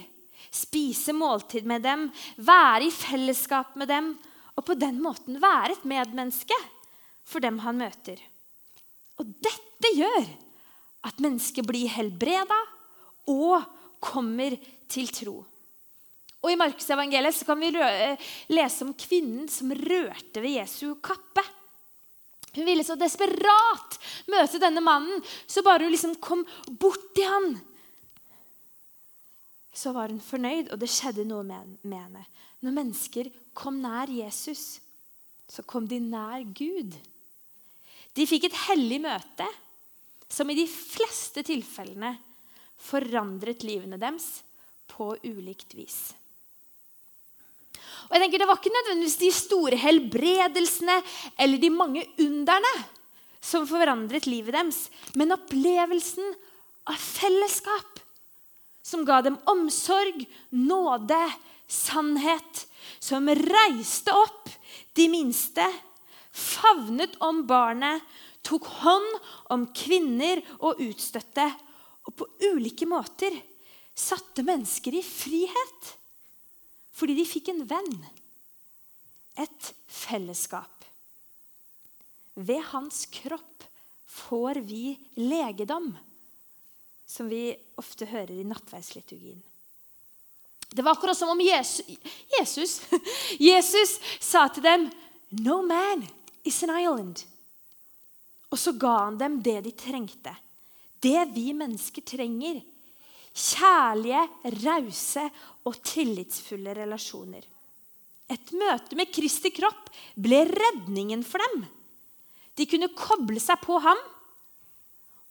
Spise 0.53 1.15
måltid 1.17 1.65
med 1.67 1.83
dem, 1.83 2.07
være 2.37 2.85
i 2.87 2.93
fellesskap 2.93 3.73
med 3.75 3.89
dem 3.89 4.13
og 4.55 4.63
på 4.67 4.77
den 4.79 5.01
måten 5.03 5.41
være 5.41 5.73
et 5.75 5.87
medmenneske 5.87 6.57
for 7.25 7.43
dem 7.43 7.57
han 7.65 7.81
møter. 7.81 8.21
Og 9.19 9.27
dette 9.43 9.91
gjør 9.97 10.29
at 11.05 11.19
mennesket 11.23 11.65
blir 11.67 11.91
helbreda 11.91 12.61
og 13.31 13.65
kommer 14.03 14.55
til 14.91 15.09
tro. 15.11 15.39
Og 16.45 16.51
I 16.53 16.57
Markusevangeliet 16.61 17.41
kan 17.47 17.57
vi 17.57 17.71
lese 18.53 18.85
om 18.85 18.93
kvinnen 18.93 19.47
som 19.49 19.73
rørte 19.73 20.43
ved 20.43 20.59
Jesu 20.59 20.93
kappe. 21.01 21.41
Hun 22.53 22.67
ville 22.69 22.85
så 22.85 22.95
desperat 22.95 23.97
møte 24.31 24.61
denne 24.61 24.83
mannen, 24.85 25.23
så 25.49 25.65
bare 25.65 25.83
hun 25.83 25.91
liksom 25.91 26.13
kom 26.23 26.45
bort 26.69 27.09
til 27.17 27.27
han, 27.27 27.57
så 29.75 29.91
var 29.91 30.07
hun 30.07 30.21
fornøyd, 30.23 30.69
og 30.71 30.79
det 30.79 30.87
skjedde 30.87 31.25
noe 31.27 31.43
med 31.43 31.97
henne. 31.97 32.23
Når 32.63 32.77
mennesker 32.77 33.27
kom 33.57 33.81
nær 33.83 34.07
Jesus, 34.07 34.77
så 35.51 35.65
kom 35.67 35.89
de 35.89 35.99
nær 35.99 36.45
Gud. 36.55 36.95
De 38.15 38.25
fikk 38.29 38.47
et 38.47 38.61
hellig 38.69 39.01
møte 39.03 39.49
som 40.31 40.47
i 40.49 40.55
de 40.57 40.63
fleste 40.71 41.43
tilfellene 41.45 42.15
forandret 42.79 43.67
livene 43.67 43.99
deres 43.99 44.29
på 44.95 45.11
ulikt 45.27 45.75
vis. 45.75 46.15
Jeg 48.15 48.21
tenker 48.23 48.39
Det 48.39 48.47
var 48.47 48.59
ikke 48.61 48.71
nødvendigvis 48.71 49.17
de 49.19 49.29
store 49.35 49.75
helbredelsene 49.75 50.93
eller 51.35 51.59
de 51.59 51.69
mange 51.69 52.05
underne 52.23 52.71
som 53.43 53.65
forandret 53.67 54.23
livet 54.25 54.55
deres, 54.55 54.77
men 55.19 55.35
opplevelsen 55.35 56.29
av 56.87 56.95
fellesskap 56.95 57.99
som 58.85 59.03
ga 59.05 59.19
dem 59.25 59.35
omsorg, 59.51 60.23
nåde, 60.55 61.19
sannhet, 61.67 62.63
som 63.03 63.27
reiste 63.27 64.15
opp 64.15 64.47
de 64.95 65.09
minste, 65.11 65.65
favnet 66.31 67.19
om 67.19 67.43
barnet, 67.49 67.99
tok 68.47 68.71
hånd 68.79 69.19
om 69.51 69.67
kvinner 69.75 70.39
og 70.61 70.79
utstøtte, 70.87 71.49
og 72.07 72.15
på 72.15 72.31
ulike 72.47 72.87
måter 72.87 73.35
satte 73.91 74.47
mennesker 74.47 75.01
i 75.01 75.03
frihet. 75.03 75.95
Fordi 76.95 77.15
de 77.17 77.25
fikk 77.27 77.51
en 77.51 77.65
venn. 77.67 77.97
Et 79.41 79.71
fellesskap. 79.91 80.71
Ved 82.35 82.61
hans 82.71 83.05
kropp 83.11 83.65
får 84.15 84.61
vi 84.63 84.95
legedom, 85.19 85.91
som 87.07 87.27
vi 87.31 87.49
ofte 87.79 88.07
hører 88.07 88.33
i 88.39 88.47
nattverdsliturgien. 88.47 89.41
Det 90.75 90.83
var 90.83 90.95
akkurat 90.95 91.17
som 91.17 91.29
om 91.29 91.41
Jesus, 91.41 91.85
Jesus, 92.39 92.81
Jesus 93.39 93.99
sa 94.19 94.47
til 94.51 94.63
dem 94.65 94.89
No 95.43 95.61
man 95.63 96.03
is 96.43 96.63
an 96.63 96.75
island. 96.75 97.23
Og 98.51 98.59
så 98.59 98.71
ga 98.79 98.97
han 99.05 99.19
dem 99.19 99.41
det 99.43 99.61
de 99.65 99.71
trengte. 99.75 100.35
Det 100.99 101.25
vi 101.35 101.51
mennesker 101.53 102.03
trenger. 102.05 102.61
Kjærlige, 103.35 104.21
rause 104.63 105.25
og 105.67 105.79
tillitsfulle 105.83 106.75
relasjoner. 106.77 107.43
Et 108.31 108.53
møte 108.57 108.97
med 108.97 109.11
Kristi 109.13 109.51
kropp 109.53 109.91
ble 110.15 110.45
redningen 110.49 111.23
for 111.27 111.43
dem. 111.43 111.65
De 112.55 112.65
kunne 112.69 112.93
koble 112.95 113.41
seg 113.43 113.59
på 113.61 113.77
ham, 113.83 113.99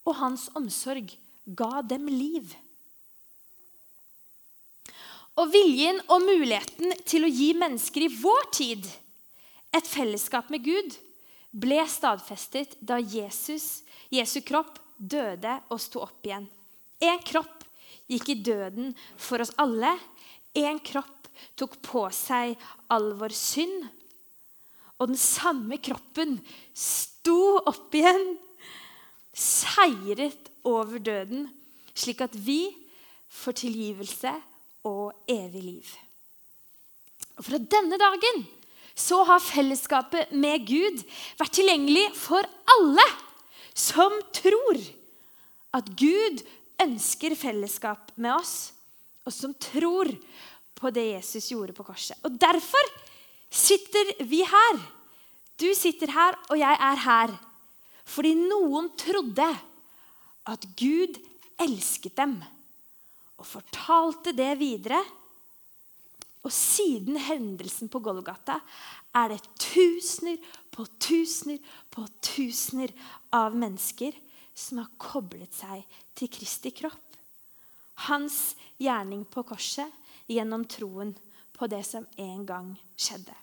og 0.04 0.18
hans 0.20 0.50
omsorg 0.58 1.14
ga 1.56 1.80
dem 1.88 2.06
liv. 2.12 2.52
Og 5.40 5.48
viljen 5.50 5.96
og 6.12 6.22
muligheten 6.22 6.92
til 7.08 7.24
å 7.26 7.32
gi 7.32 7.48
mennesker 7.58 8.04
i 8.04 8.12
vår 8.20 8.52
tid 8.54 8.84
et 9.74 9.88
fellesskap 9.90 10.52
med 10.54 10.62
Gud 10.62 10.94
ble 11.50 11.80
stadfestet 11.90 12.76
da 12.78 13.00
Jesus, 13.00 13.82
Jesu 14.12 14.38
kropp 14.46 14.78
døde 14.98 15.56
og 15.72 15.80
sto 15.82 16.04
opp 16.04 16.26
igjen. 16.26 16.46
En 17.02 17.18
kropp 17.26 17.63
gikk 18.10 18.30
i 18.32 18.40
døden 18.46 18.92
for 19.16 19.42
oss 19.44 19.54
alle. 19.60 19.94
En 20.54 20.78
kropp 20.84 21.28
tok 21.58 21.76
på 21.84 22.06
seg 22.14 22.54
all 22.92 23.12
vår 23.18 23.34
synd. 23.36 23.84
Og 25.00 25.10
den 25.10 25.18
samme 25.18 25.80
kroppen 25.82 26.38
sto 26.76 27.58
opp 27.66 27.94
igjen, 27.96 28.36
seiret 29.34 30.50
over 30.64 31.02
døden, 31.02 31.48
slik 31.94 32.22
at 32.24 32.36
vi 32.38 32.68
får 33.34 33.58
tilgivelse 33.64 34.32
og 34.86 35.12
evig 35.30 35.64
liv. 35.64 35.88
Og 37.34 37.48
Fra 37.48 37.58
denne 37.58 37.98
dagen 37.98 38.44
så 38.94 39.24
har 39.26 39.42
fellesskapet 39.42 40.30
med 40.38 40.68
Gud 40.68 41.02
vært 41.40 41.56
tilgjengelig 41.58 42.06
for 42.14 42.46
alle 42.76 43.06
som 43.74 44.14
tror 44.36 44.78
at 45.74 45.88
Gud 45.98 46.44
ønsker 46.82 47.36
fellesskap 47.38 48.12
med 48.16 48.34
oss, 48.34 48.72
og 49.24 49.32
som 49.32 49.54
tror 49.56 50.10
på 50.74 50.90
det 50.92 51.06
Jesus 51.14 51.50
gjorde 51.52 51.76
på 51.76 51.86
korset. 51.86 52.18
Og 52.26 52.34
Derfor 52.40 52.90
sitter 53.54 54.24
vi 54.26 54.42
her. 54.44 54.80
Du 55.60 55.68
sitter 55.78 56.10
her, 56.10 56.36
og 56.50 56.58
jeg 56.58 56.80
er 56.88 57.02
her. 57.04 57.34
Fordi 58.04 58.34
noen 58.36 58.90
trodde 58.98 59.46
at 60.50 60.66
Gud 60.76 61.20
elsket 61.62 62.16
dem, 62.18 62.34
og 63.38 63.46
fortalte 63.46 64.34
det 64.36 64.52
videre 64.60 65.00
og 66.44 66.52
siden 66.52 67.16
hendelsen 67.24 67.88
på 67.88 68.02
Golgata 68.04 68.58
er 69.16 69.32
det 69.32 69.40
tusener 69.60 70.36
på 70.74 70.84
tusener 71.00 71.60
på 71.94 72.04
tusener 72.24 72.92
av 73.34 73.56
mennesker 73.56 74.12
som 74.54 74.80
har 74.80 74.90
koblet 75.00 75.52
seg 75.54 75.82
til 76.16 76.30
Kristi 76.32 76.72
kropp. 76.74 77.00
Hans 78.08 78.54
gjerning 78.80 79.24
på 79.30 79.44
korset 79.46 79.90
gjennom 80.30 80.64
troen 80.70 81.12
på 81.54 81.68
det 81.70 81.82
som 81.86 82.06
en 82.18 82.42
gang 82.46 82.70
skjedde. 82.98 83.34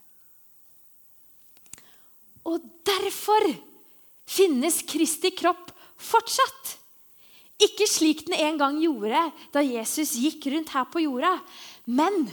Og 2.50 2.64
derfor 2.88 3.46
finnes 4.28 4.82
Kristi 4.88 5.32
kropp 5.36 5.72
fortsatt. 6.02 6.78
Ikke 7.62 7.86
slik 7.86 8.26
den 8.26 8.40
en 8.42 8.58
gang 8.58 8.80
gjorde 8.82 9.28
da 9.54 9.62
Jesus 9.62 10.16
gikk 10.18 10.48
rundt 10.50 10.72
her 10.74 10.88
på 10.90 11.04
jorda, 11.04 11.36
men 11.86 12.26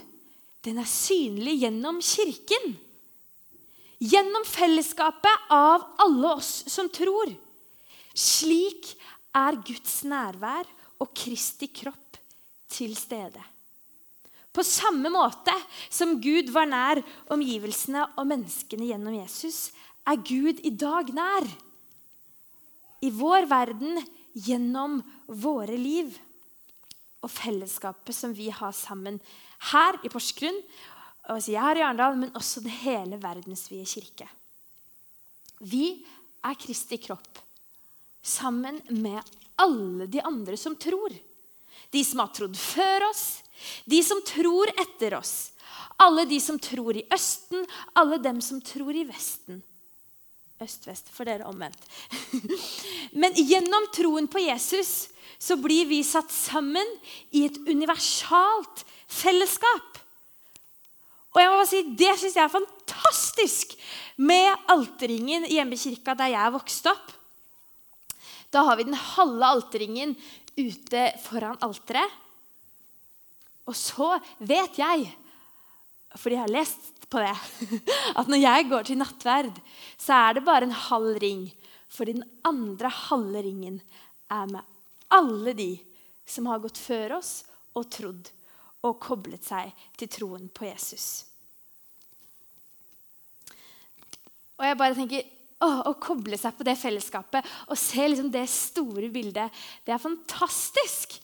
den 0.64 0.80
er 0.80 0.88
synlig 0.88 1.58
gjennom 1.62 2.00
kirken. 2.04 2.73
Gjennom 3.99 4.47
fellesskapet 4.47 5.50
av 5.52 5.85
alle 6.00 6.32
oss 6.38 6.62
som 6.70 6.88
tror. 6.92 7.35
Slik 8.19 8.91
er 9.37 9.61
Guds 9.63 10.01
nærvær 10.09 10.67
og 10.99 11.13
Kristi 11.15 11.69
kropp 11.71 12.19
til 12.73 12.97
stede. 12.99 13.43
På 14.51 14.65
samme 14.67 15.11
måte 15.13 15.55
som 15.87 16.17
Gud 16.23 16.51
var 16.51 16.67
nær 16.67 17.01
omgivelsene 17.31 18.03
og 18.19 18.27
menneskene 18.27 18.89
gjennom 18.91 19.15
Jesus, 19.21 19.69
er 20.09 20.19
Gud 20.19 20.65
i 20.67 20.73
dag 20.75 21.13
nær. 21.15 21.47
I 23.07 23.13
vår 23.15 23.47
verden 23.47 24.01
gjennom 24.35 24.99
våre 25.29 25.77
liv 25.79 26.17
og 27.23 27.31
fellesskapet 27.31 28.17
som 28.17 28.35
vi 28.35 28.49
har 28.51 28.75
sammen 28.75 29.21
her 29.71 29.99
i 30.03 30.11
Porsgrunn, 30.11 30.59
altså 31.29 31.53
jeg 31.53 31.63
her 31.63 31.79
i 31.79 31.85
Arendal, 31.87 32.19
men 32.19 32.35
også 32.39 32.63
det 32.65 32.75
hele 32.83 33.19
verdensvide 33.23 33.87
kirke. 33.87 34.27
Vi 35.61 36.01
er 36.47 36.59
Kristi 36.59 36.99
kropp 37.03 37.48
sammen 38.23 38.81
med 38.89 39.23
alle 39.59 40.07
de 40.07 40.23
andre 40.23 40.57
som 40.57 40.77
tror. 40.77 41.15
De 41.91 42.05
som 42.05 42.23
har 42.23 42.33
trodd 42.37 42.57
før 42.59 43.09
oss, 43.11 43.43
de 43.85 44.03
som 44.05 44.21
tror 44.27 44.71
etter 44.79 45.17
oss. 45.19 45.53
Alle 45.99 46.25
de 46.31 46.39
som 46.41 46.59
tror 46.63 46.97
i 46.97 47.07
Østen, 47.15 47.65
alle 47.99 48.21
dem 48.23 48.41
som 48.45 48.61
tror 48.63 48.95
i 48.95 49.07
Vesten. 49.09 49.63
Øst-vest, 50.63 51.11
for 51.15 51.27
dere 51.27 51.47
omvendt. 51.47 51.81
Men 53.21 53.35
gjennom 53.35 53.89
troen 53.95 54.27
på 54.31 54.43
Jesus 54.43 55.09
så 55.39 55.55
blir 55.59 55.87
vi 55.87 56.01
satt 56.07 56.33
sammen 56.35 56.87
i 57.31 57.45
et 57.47 57.59
universalt 57.67 58.83
fellesskap. 59.07 60.01
Og 61.35 61.43
jeg 61.43 61.51
må 61.51 61.59
bare 61.61 61.71
si, 61.71 61.83
Det 61.95 62.15
syns 62.19 62.39
jeg 62.39 62.45
er 62.45 62.55
fantastisk 62.55 63.77
med 64.19 64.71
alterringen 64.75 65.47
i 65.47 65.59
Hjemmekirka 65.59 66.17
der 66.19 66.35
jeg 66.35 66.55
vokste 66.57 66.91
opp. 66.91 67.15
Da 68.52 68.64
har 68.69 68.78
vi 68.78 68.88
den 68.88 68.99
halve 68.99 69.52
alterringen 69.55 70.14
ute 70.59 71.05
foran 71.23 71.61
alteret. 71.64 72.14
Og 73.69 73.76
så 73.76 74.14
vet 74.38 74.78
jeg, 74.81 75.11
fordi 76.17 76.38
jeg 76.38 76.45
har 76.47 76.55
lest 76.55 76.95
på 77.12 77.21
det, 77.21 77.35
at 78.19 78.28
når 78.28 78.40
jeg 78.40 78.69
går 78.71 78.88
til 78.88 79.00
nattverd, 79.00 79.61
så 80.00 80.17
er 80.17 80.38
det 80.38 80.47
bare 80.47 80.69
en 80.69 80.81
halv 80.88 81.21
ring. 81.21 81.45
Fordi 81.93 82.17
den 82.17 82.26
andre 82.49 82.88
halve 82.93 83.45
ringen 83.45 83.81
er 84.33 84.49
med 84.49 84.64
alle 85.12 85.55
de 85.57 85.71
som 86.28 86.49
har 86.49 86.61
gått 86.61 86.81
før 86.81 87.19
oss 87.21 87.43
og 87.76 87.88
trodd 87.93 88.28
og 88.85 89.00
koblet 89.02 89.45
seg 89.45 89.73
til 89.99 90.11
troen 90.12 90.49
på 90.52 90.69
Jesus. 90.69 91.25
Og 94.59 94.67
jeg 94.67 94.78
bare 94.78 94.97
tenker, 94.97 95.26
å, 95.65 95.69
å 95.91 95.95
koble 96.00 96.38
seg 96.38 96.55
på 96.57 96.67
det 96.67 96.77
fellesskapet 96.79 97.47
og 97.69 97.79
se 97.79 98.07
liksom 98.07 98.31
det 98.35 98.47
store 98.50 99.11
bildet, 99.12 99.55
det 99.85 99.95
er 99.95 100.03
fantastisk. 100.03 101.19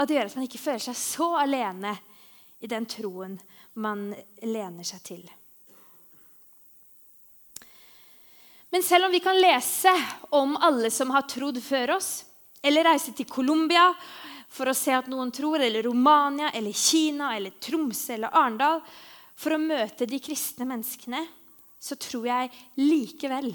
Og 0.00 0.08
det 0.08 0.16
gjør 0.16 0.30
at 0.30 0.38
man 0.38 0.48
ikke 0.48 0.62
føler 0.62 0.84
seg 0.90 0.98
så 0.98 1.28
alene 1.42 1.94
i 2.60 2.70
den 2.70 2.88
troen 2.88 3.36
man 3.80 4.10
lener 4.42 4.86
seg 4.86 5.04
til. 5.06 5.22
Men 8.70 8.84
selv 8.86 9.08
om 9.08 9.14
vi 9.14 9.22
kan 9.22 9.38
lese 9.40 9.92
om 10.36 10.54
alle 10.56 10.92
som 10.94 11.10
har 11.10 11.26
trodd 11.30 11.58
før 11.62 11.96
oss, 11.96 12.10
eller 12.62 12.86
reise 12.86 13.12
til 13.16 13.26
Colombia 13.26 13.88
for 14.50 14.70
å 14.70 14.76
se 14.76 14.92
at 14.94 15.08
noen 15.10 15.32
tror, 15.34 15.62
eller 15.62 15.82
Romania, 15.86 16.50
eller 16.54 16.74
Kina, 16.76 17.32
eller 17.36 17.56
Tromsø 17.62 18.14
eller 18.14 18.34
Arendal 18.36 18.82
for 19.40 19.56
å 19.56 19.62
møte 19.62 20.06
de 20.06 20.20
kristne 20.22 20.66
menneskene, 20.68 21.24
så 21.80 21.96
tror 21.96 22.28
jeg 22.28 22.52
likevel 22.80 23.50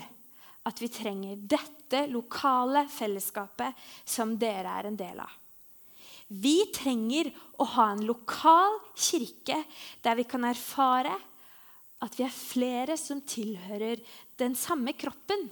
at 0.65 0.82
vi 0.82 0.89
trenger 0.89 1.41
dette 1.46 2.08
lokale 2.10 2.88
fellesskapet 2.89 3.77
som 4.01 4.34
dere 4.41 4.79
er 4.79 4.89
en 4.89 4.98
del 4.98 5.22
av. 5.22 5.29
Vi 6.27 6.58
trenger 6.74 7.29
å 7.62 7.67
ha 7.75 7.91
en 7.94 8.01
lokal 8.08 8.79
kirke 8.98 9.60
der 10.01 10.17
vi 10.17 10.25
kan 10.25 10.48
erfare 10.48 11.13
at 12.01 12.17
vi 12.17 12.25
er 12.25 12.34
flere 12.34 12.98
som 12.98 13.22
tilhører 13.22 14.01
den 14.41 14.58
samme 14.58 14.96
kroppen. 14.98 15.46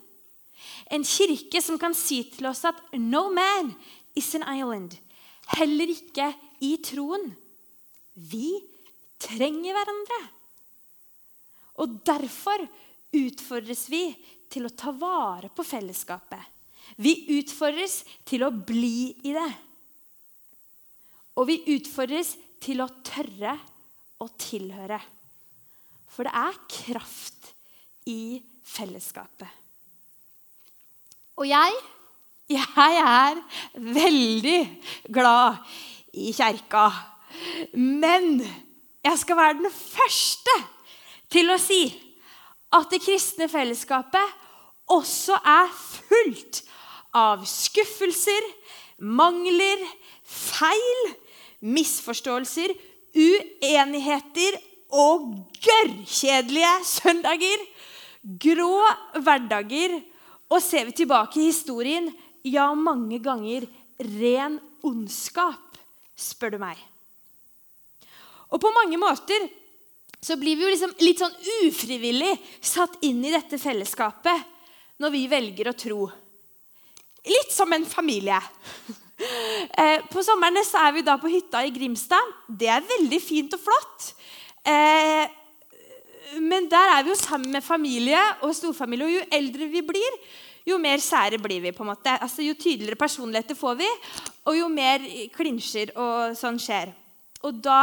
En 0.90 1.06
kirke 1.06 1.62
som 1.62 1.78
kan 1.80 1.94
si 1.98 2.24
til 2.34 2.50
oss 2.50 2.66
at 2.66 2.80
'no 2.94 3.30
man 3.30 3.76
is 4.16 4.34
an 4.36 4.44
island'. 4.44 4.98
Heller 5.58 5.88
ikke 5.88 6.34
i 6.62 6.78
troen. 6.78 7.36
Vi 8.16 8.64
trenger 9.20 9.74
hverandre. 9.74 10.20
Og 11.82 12.00
derfor 12.06 12.62
utfordres 13.14 13.88
vi 13.90 14.06
til 14.54 14.68
å 14.68 14.76
ta 14.78 14.94
vare 14.94 15.50
på 15.54 15.66
fellesskapet. 15.66 16.42
Vi 17.02 17.14
utfordres 17.40 18.02
til 18.28 18.46
å 18.46 18.52
bli 18.54 19.14
i 19.26 19.34
det. 19.34 19.50
Og 21.40 21.48
vi 21.50 21.62
utfordres 21.74 22.36
til 22.62 22.84
å 22.84 22.92
tørre 23.06 23.56
å 24.22 24.28
tilhøre. 24.38 25.00
For 26.14 26.28
det 26.28 26.34
er 26.38 26.60
kraft 26.70 27.50
i 28.10 28.38
fellesskapet. 28.68 29.50
Og 31.42 31.48
jeg, 31.50 31.80
jeg 32.54 33.00
er 33.02 33.40
veldig 33.74 34.60
glad 35.16 35.64
i 36.14 36.30
kjerka. 36.36 36.86
Men 37.74 38.38
jeg 38.44 39.20
skal 39.24 39.40
være 39.40 39.58
den 39.64 39.74
første 39.74 40.54
til 41.34 41.50
å 41.50 41.58
si 41.62 41.88
at 42.74 42.90
det 42.94 43.02
kristne 43.04 43.50
fellesskapet 43.50 44.42
også 44.94 45.38
er 45.38 45.70
fullt 45.74 46.62
av 47.18 47.44
skuffelser, 47.48 48.46
mangler, 48.98 49.82
feil, 50.26 51.14
misforståelser, 51.64 52.74
uenigheter 53.14 54.58
og 54.94 55.30
gørrkjedelige 55.64 56.74
søndager. 56.90 57.68
Grå 58.24 58.74
hverdager. 59.20 60.00
Og 60.54 60.62
ser 60.62 60.86
vi 60.86 60.94
tilbake 61.02 61.40
i 61.42 61.48
historien, 61.50 62.12
ja, 62.46 62.68
mange 62.78 63.18
ganger 63.24 63.66
ren 64.20 64.60
ondskap, 64.86 65.80
spør 66.14 66.54
du 66.54 66.60
meg. 66.62 66.78
Og 68.54 68.62
på 68.62 68.70
mange 68.76 69.00
måter 69.02 69.48
så 70.24 70.38
blir 70.40 70.56
vi 70.56 70.64
jo 70.64 70.72
liksom 70.72 70.94
litt 71.04 71.20
sånn 71.20 71.36
ufrivillig 71.68 72.34
satt 72.64 72.96
inn 73.04 73.20
i 73.26 73.34
dette 73.34 73.60
fellesskapet 73.60 74.52
når 75.04 75.12
vi 75.12 75.24
velger 75.28 75.70
å 75.70 75.76
tro. 75.76 76.02
Litt 77.28 77.52
som 77.56 77.74
en 77.76 77.88
familie. 77.88 78.42
Eh, 79.24 80.02
på 80.12 80.20
sommerne 80.26 80.60
så 80.68 80.82
er 80.84 80.96
vi 80.98 81.04
da 81.06 81.14
på 81.22 81.30
hytta 81.32 81.62
i 81.64 81.70
Grimstad. 81.72 82.32
Det 82.50 82.68
er 82.68 82.84
veldig 82.84 83.20
fint 83.24 83.54
og 83.56 83.62
flott. 83.62 84.08
Eh, 84.68 85.30
men 86.44 86.66
der 86.68 86.96
er 86.96 87.06
vi 87.06 87.14
jo 87.14 87.20
sammen 87.22 87.54
med 87.54 87.64
familie 87.64 88.20
og 88.44 88.52
storfamilie. 88.58 89.06
Og 89.06 89.14
jo 89.14 89.38
eldre 89.38 89.70
vi 89.72 89.84
blir, 89.86 90.18
jo 90.68 90.80
mer 90.82 91.00
sære 91.00 91.40
blir 91.40 91.62
vi. 91.64 91.72
på 91.72 91.86
en 91.86 91.94
måte. 91.94 92.18
Altså, 92.20 92.44
jo 92.44 92.58
tydeligere 92.58 93.00
personligheter 93.00 93.56
får 93.56 93.80
vi, 93.80 93.90
og 94.50 94.58
jo 94.58 94.68
mer 94.74 95.06
klinsjer 95.38 95.94
og 95.96 96.36
sånn 96.42 96.60
skjer. 96.60 96.92
Og 97.48 97.64
da 97.64 97.80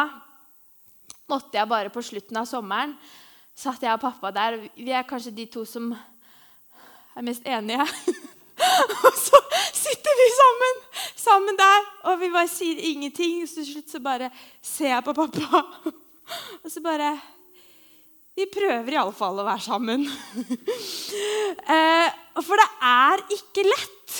måtte 1.30 1.58
jeg 1.58 1.70
bare 1.70 1.92
på 1.94 2.02
slutten 2.04 2.42
av 2.42 2.48
sommeren 2.50 2.98
satt 3.60 3.82
jeg 3.84 3.92
og 3.94 4.02
pappa 4.02 4.32
der. 4.34 4.58
Vi 4.76 4.92
er 4.94 5.06
kanskje 5.08 5.34
de 5.36 5.46
to 5.50 5.64
som 5.68 5.90
er 5.92 7.26
mest 7.26 7.46
enige. 7.48 7.84
og 9.06 9.18
så 9.18 9.40
sitter 9.76 10.20
vi 10.20 10.28
sammen, 10.36 10.80
sammen 11.18 11.58
der, 11.58 11.90
og 12.08 12.20
vi 12.22 12.30
bare 12.32 12.50
sier 12.50 12.80
ingenting. 12.92 13.42
Så 13.48 13.60
til 13.60 13.68
slutt 13.72 13.92
så 13.92 14.02
bare 14.04 14.30
ser 14.62 14.94
jeg 14.94 15.06
på 15.06 15.16
pappa. 15.16 15.64
Og 16.62 16.70
så 16.70 16.78
bare 16.78 17.16
Vi 18.38 18.44
prøver 18.46 18.94
iallfall 18.94 19.40
å 19.42 19.44
være 19.44 19.64
sammen. 19.64 20.04
eh, 21.74 22.18
for 22.38 22.60
det 22.60 22.66
er 22.86 23.24
ikke 23.34 23.64
lett. 23.66 24.18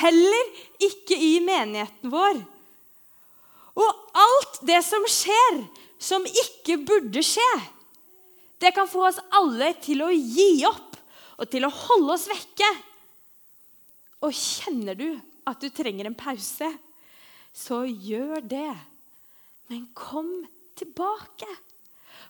Heller 0.00 0.48
ikke 0.82 1.18
i 1.20 1.34
menigheten 1.44 2.10
vår. 2.10 2.40
Og 3.76 4.16
alt 4.24 4.56
det 4.64 4.80
som 4.88 5.04
skjer, 5.10 5.60
som 5.98 6.24
ikke 6.26 6.78
burde 6.86 7.22
skje, 7.24 7.50
det 8.60 8.72
kan 8.76 8.88
få 8.88 9.06
oss 9.08 9.20
alle 9.34 9.72
til 9.82 10.02
å 10.04 10.10
gi 10.12 10.64
opp 10.68 10.96
og 11.42 11.50
til 11.50 11.66
å 11.66 11.72
holde 11.74 12.14
oss 12.14 12.26
vekke. 12.30 12.70
Og 14.24 14.32
kjenner 14.32 14.96
du 14.96 15.08
at 15.44 15.60
du 15.60 15.68
trenger 15.74 16.08
en 16.08 16.16
pause, 16.16 16.70
så 17.52 17.82
gjør 17.84 18.40
det. 18.48 18.72
Men 19.68 19.86
kom 19.96 20.30
tilbake. 20.78 21.48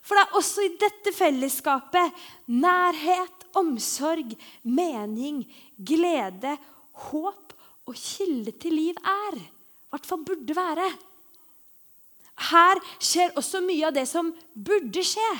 For 0.04 0.18
det 0.18 0.24
er 0.24 0.38
også 0.40 0.64
i 0.64 0.74
dette 0.80 1.14
fellesskapet 1.16 2.24
nærhet, 2.52 3.46
omsorg, 3.56 4.34
mening, 4.66 5.44
glede, 5.78 6.56
håp 7.08 7.54
og 7.88 7.96
kilde 7.96 8.52
til 8.60 8.76
liv 8.76 8.98
er. 8.98 9.38
I 9.38 9.94
hvert 9.94 10.08
fall 10.08 10.24
burde 10.26 10.56
være. 10.56 10.88
Her 12.50 12.80
skjer 12.98 13.34
også 13.38 13.62
mye 13.64 13.88
av 13.88 13.94
det 13.94 14.06
som 14.10 14.32
burde 14.54 15.04
skje, 15.06 15.30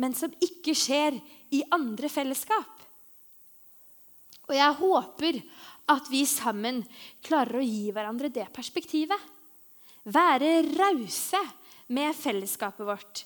men 0.00 0.14
som 0.16 0.32
ikke 0.44 0.74
skjer 0.76 1.18
i 1.54 1.62
andre 1.74 2.10
fellesskap. 2.12 2.74
Og 4.48 4.54
jeg 4.56 4.78
håper 4.80 5.40
at 5.92 6.08
vi 6.12 6.22
sammen 6.28 6.82
klarer 7.24 7.60
å 7.60 7.64
gi 7.64 7.88
hverandre 7.92 8.30
det 8.32 8.46
perspektivet. 8.54 9.18
Være 10.08 10.62
rause 10.76 11.40
med 11.92 12.16
fellesskapet 12.16 12.86
vårt. 12.88 13.24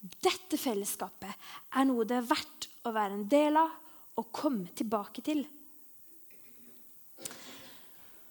Dette 0.00 0.58
fellesskapet 0.60 1.48
er 1.76 1.88
noe 1.88 2.06
det 2.08 2.20
er 2.20 2.28
verdt 2.28 2.68
å 2.86 2.92
være 2.94 3.18
en 3.18 3.28
del 3.28 3.58
av 3.60 3.72
og 4.16 4.30
komme 4.32 4.72
tilbake 4.76 5.24
til. 5.24 5.42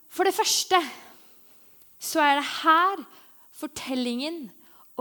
For 0.10 0.26
det 0.26 0.34
første 0.34 0.80
så 2.00 2.22
er 2.24 2.40
det 2.40 2.48
her 2.64 3.04
fortellingen 3.56 4.46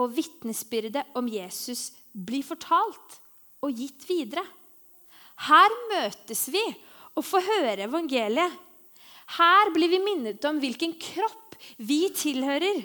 og 0.01 0.15
vitnesbyrdet 0.17 1.15
om 1.19 1.29
Jesus 1.31 1.91
blir 2.13 2.45
fortalt 2.47 3.19
og 3.65 3.75
gitt 3.75 4.07
videre. 4.09 4.45
Her 5.49 5.77
møtes 5.91 6.47
vi 6.55 6.63
og 7.15 7.25
får 7.27 7.47
høre 7.49 7.87
evangeliet. 7.89 8.61
Her 9.39 9.71
blir 9.75 9.91
vi 9.91 10.03
minnet 10.05 10.45
om 10.47 10.59
hvilken 10.63 10.95
kropp 11.01 11.57
vi 11.79 12.05
tilhører 12.15 12.83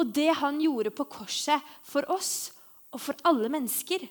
og 0.00 0.10
det 0.14 0.30
han 0.40 0.58
gjorde 0.62 0.92
på 0.94 1.06
korset 1.10 1.70
for 1.86 2.06
oss 2.12 2.50
og 2.90 3.00
for 3.02 3.28
alle 3.28 3.50
mennesker. 3.52 4.02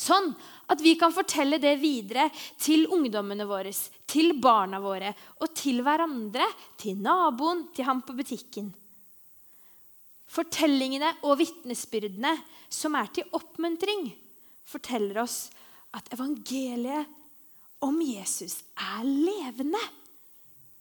Sånn 0.00 0.30
at 0.72 0.80
vi 0.80 0.94
kan 0.96 1.12
fortelle 1.12 1.58
det 1.60 1.74
videre 1.80 2.28
til 2.60 2.86
ungdommene 2.88 3.44
våre, 3.48 3.72
til 4.08 4.32
barna 4.40 4.80
våre 4.80 5.12
og 5.40 5.52
til 5.56 5.82
hverandre, 5.84 6.46
til 6.80 7.00
naboen, 7.04 7.66
til 7.74 7.88
ham 7.88 8.00
på 8.06 8.16
butikken. 8.16 8.70
Fortellingene 10.30 11.10
og 11.26 11.40
vitnesbyrdene 11.40 12.36
som 12.70 12.94
er 12.94 13.08
til 13.14 13.26
oppmuntring, 13.34 14.12
forteller 14.62 15.24
oss 15.24 15.48
at 15.96 16.12
evangeliet 16.14 17.08
om 17.82 17.96
Jesus 18.04 18.60
er 18.78 19.02
levende 19.02 19.80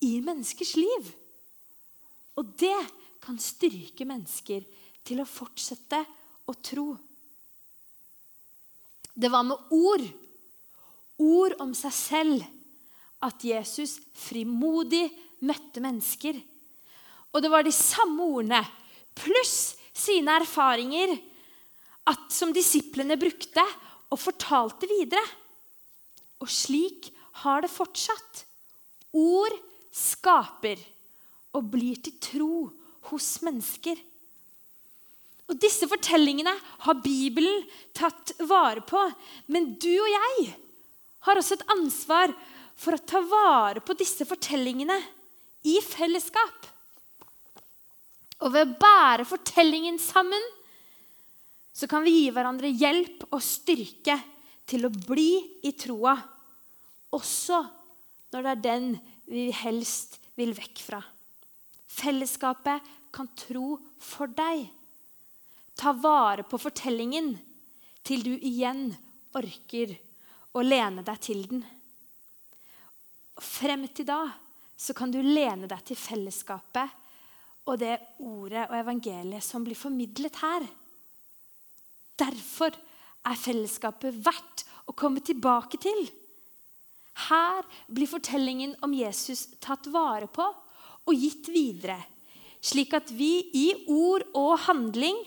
i 0.06 0.20
menneskers 0.22 0.76
liv. 0.78 1.10
Og 2.38 2.54
det 2.60 2.78
kan 3.24 3.40
styrke 3.42 4.06
mennesker 4.08 4.64
til 5.08 5.22
å 5.24 5.28
fortsette 5.28 6.04
å 6.50 6.56
tro. 6.64 6.92
Det 9.20 9.32
var 9.32 9.48
med 9.48 9.74
ord, 9.76 10.06
ord 11.20 11.58
om 11.60 11.74
seg 11.76 11.96
selv, 11.96 12.46
at 13.20 13.44
Jesus 13.44 13.98
frimodig 14.16 15.10
møtte 15.44 15.82
mennesker. 15.84 16.38
Og 17.34 17.44
det 17.44 17.52
var 17.52 17.66
de 17.66 17.74
samme 17.76 18.24
ordene 18.24 18.62
pluss 19.20 19.76
sine 19.96 20.40
erfaringer 20.40 21.16
at, 22.10 22.26
som 22.34 22.54
disiplene 22.56 23.18
brukte 23.20 23.64
og 24.10 24.20
fortalte 24.20 24.90
videre. 24.90 25.24
Og 26.40 26.50
slik 26.50 27.12
har 27.44 27.64
det 27.64 27.72
fortsatt. 27.72 28.46
Ord 29.16 29.56
skaper 29.96 30.80
og 31.58 31.68
blir 31.74 32.00
til 32.04 32.16
tro 32.22 32.54
hos 33.10 33.28
mennesker. 33.46 33.98
Og 35.50 35.58
Disse 35.58 35.88
fortellingene 35.90 36.54
har 36.86 37.02
Bibelen 37.02 37.64
tatt 37.98 38.36
vare 38.46 38.84
på. 38.86 39.02
Men 39.50 39.74
du 39.82 39.92
og 39.92 40.10
jeg 40.14 40.52
har 41.26 41.40
også 41.40 41.58
et 41.58 41.70
ansvar 41.74 42.34
for 42.80 42.96
å 42.96 43.06
ta 43.12 43.22
vare 43.26 43.82
på 43.84 43.96
disse 44.00 44.28
fortellingene 44.30 44.96
i 45.68 45.80
fellesskap. 45.84 46.70
Og 48.40 48.54
ved 48.54 48.66
å 48.66 48.78
bære 48.80 49.28
fortellingen 49.28 50.00
sammen 50.02 50.46
så 51.76 51.88
kan 51.88 52.04
vi 52.04 52.16
gi 52.16 52.32
hverandre 52.36 52.72
hjelp 52.72 53.28
og 53.30 53.42
styrke 53.44 54.16
til 54.70 54.88
å 54.88 54.92
bli 54.92 55.62
i 55.66 55.72
troa, 55.80 56.16
også 57.16 57.60
når 58.34 58.46
det 58.46 58.52
er 58.52 58.64
den 58.66 58.90
vi 59.30 59.48
helst 59.56 60.20
vil 60.38 60.52
vekk 60.58 60.82
fra. 60.84 61.00
Fellesskapet 61.90 62.86
kan 63.16 63.30
tro 63.38 63.78
for 64.00 64.32
deg. 64.32 64.68
Ta 65.80 65.94
vare 65.96 66.46
på 66.48 66.60
fortellingen 66.62 67.32
til 68.06 68.24
du 68.26 68.34
igjen 68.36 68.90
orker 69.38 69.96
å 70.56 70.64
lene 70.66 71.04
deg 71.06 71.22
til 71.24 71.44
den. 71.50 71.64
Frem 73.40 73.88
til 73.96 74.08
da 74.10 74.24
så 74.80 74.96
kan 74.96 75.12
du 75.12 75.20
lene 75.24 75.68
deg 75.70 75.84
til 75.88 76.00
fellesskapet 76.00 76.99
og 77.70 77.80
det 77.82 77.96
ordet 78.26 78.66
og 78.68 78.78
evangeliet 78.80 79.46
som 79.46 79.66
blir 79.66 79.78
formidlet 79.78 80.42
her. 80.42 80.66
Derfor 82.20 82.74
er 83.30 83.40
fellesskapet 83.40 84.18
verdt 84.26 84.66
å 84.90 84.96
komme 84.98 85.22
tilbake 85.24 85.80
til. 85.82 86.08
Her 87.30 87.66
blir 87.92 88.10
fortellingen 88.10 88.76
om 88.86 88.96
Jesus 88.96 89.48
tatt 89.62 89.90
vare 89.92 90.30
på 90.32 90.46
og 91.10 91.16
gitt 91.16 91.50
videre, 91.52 91.98
slik 92.62 92.94
at 92.98 93.12
vi 93.16 93.50
i 93.56 93.68
ord 93.92 94.26
og 94.38 94.58
handling 94.68 95.18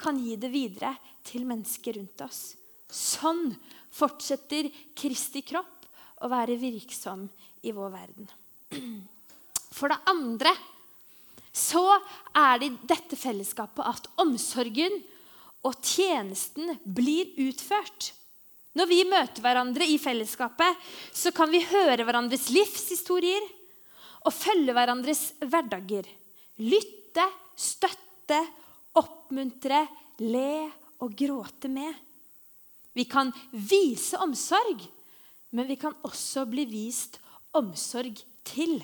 kan 0.00 0.18
gi 0.20 0.36
det 0.40 0.50
videre 0.52 0.92
til 1.26 1.46
mennesker 1.48 1.96
rundt 1.96 2.22
oss. 2.26 2.40
Sånn 2.86 3.50
fortsetter 3.96 4.68
Kristi 4.96 5.42
kropp 5.46 5.86
å 6.24 6.30
være 6.30 6.58
virksom 6.60 7.26
i 7.66 7.72
vår 7.74 7.92
verden. 7.92 8.28
For 9.76 9.92
det 9.92 9.98
andre 10.08 10.52
så 11.56 11.84
er 12.36 12.60
det 12.60 12.68
i 12.68 12.78
dette 12.92 13.16
fellesskapet 13.16 13.86
at 13.88 14.08
omsorgen 14.20 14.98
og 15.64 15.78
tjenesten 15.80 16.76
blir 16.84 17.32
utført. 17.46 18.12
Når 18.76 18.88
vi 18.90 18.98
møter 19.08 19.40
hverandre 19.40 19.86
i 19.88 19.96
fellesskapet, 19.98 20.76
så 21.16 21.32
kan 21.32 21.48
vi 21.48 21.64
høre 21.64 22.04
hverandres 22.04 22.50
livshistorier 22.52 23.46
og 24.26 24.34
følge 24.36 24.74
hverandres 24.76 25.30
hverdager. 25.40 26.04
Lytte, 26.60 27.24
støtte, 27.56 28.40
oppmuntre, 29.00 29.86
le 30.20 30.68
og 31.04 31.16
gråte 31.16 31.70
med. 31.72 31.94
Vi 32.96 33.04
kan 33.08 33.32
vise 33.52 34.20
omsorg, 34.20 34.84
men 35.56 35.68
vi 35.68 35.76
kan 35.80 35.96
også 36.04 36.44
bli 36.48 36.66
vist 36.68 37.18
omsorg 37.56 38.20
til. 38.44 38.78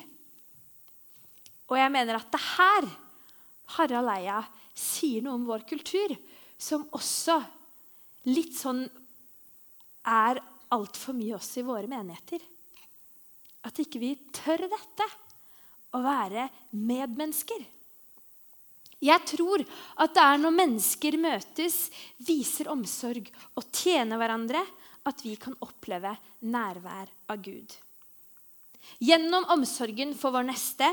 Og 1.72 1.78
jeg 1.80 1.92
mener 1.94 2.18
at 2.18 2.28
det 2.28 2.42
her 2.52 2.86
Harald 3.78 4.12
Eia 4.12 4.42
sier 4.76 5.24
noe 5.24 5.38
om 5.38 5.46
vår 5.48 5.64
kultur, 5.68 6.12
som 6.60 6.84
også 6.92 7.38
litt 8.28 8.52
sånn 8.58 8.84
er 10.04 10.40
altfor 10.72 11.16
mye 11.16 11.38
oss 11.38 11.48
i 11.56 11.64
våre 11.64 11.88
menigheter. 11.88 12.42
At 13.64 13.78
ikke 13.80 14.02
vi 14.02 14.12
tør 14.34 14.66
dette, 14.68 15.06
å 15.92 16.00
være 16.00 16.46
medmennesker. 16.72 17.60
Jeg 19.02 19.24
tror 19.28 19.64
at 20.00 20.12
det 20.14 20.22
er 20.24 20.38
når 20.40 20.54
mennesker 20.56 21.18
møtes, 21.20 21.76
viser 22.22 22.70
omsorg 22.72 23.28
og 23.58 23.66
tjener 23.74 24.20
hverandre, 24.20 24.62
at 25.04 25.24
vi 25.24 25.34
kan 25.40 25.56
oppleve 25.66 26.14
nærvær 26.46 27.10
av 27.32 27.40
Gud. 27.42 27.74
Gjennom 29.02 29.48
omsorgen 29.52 30.14
for 30.18 30.34
vår 30.34 30.46
neste 30.48 30.88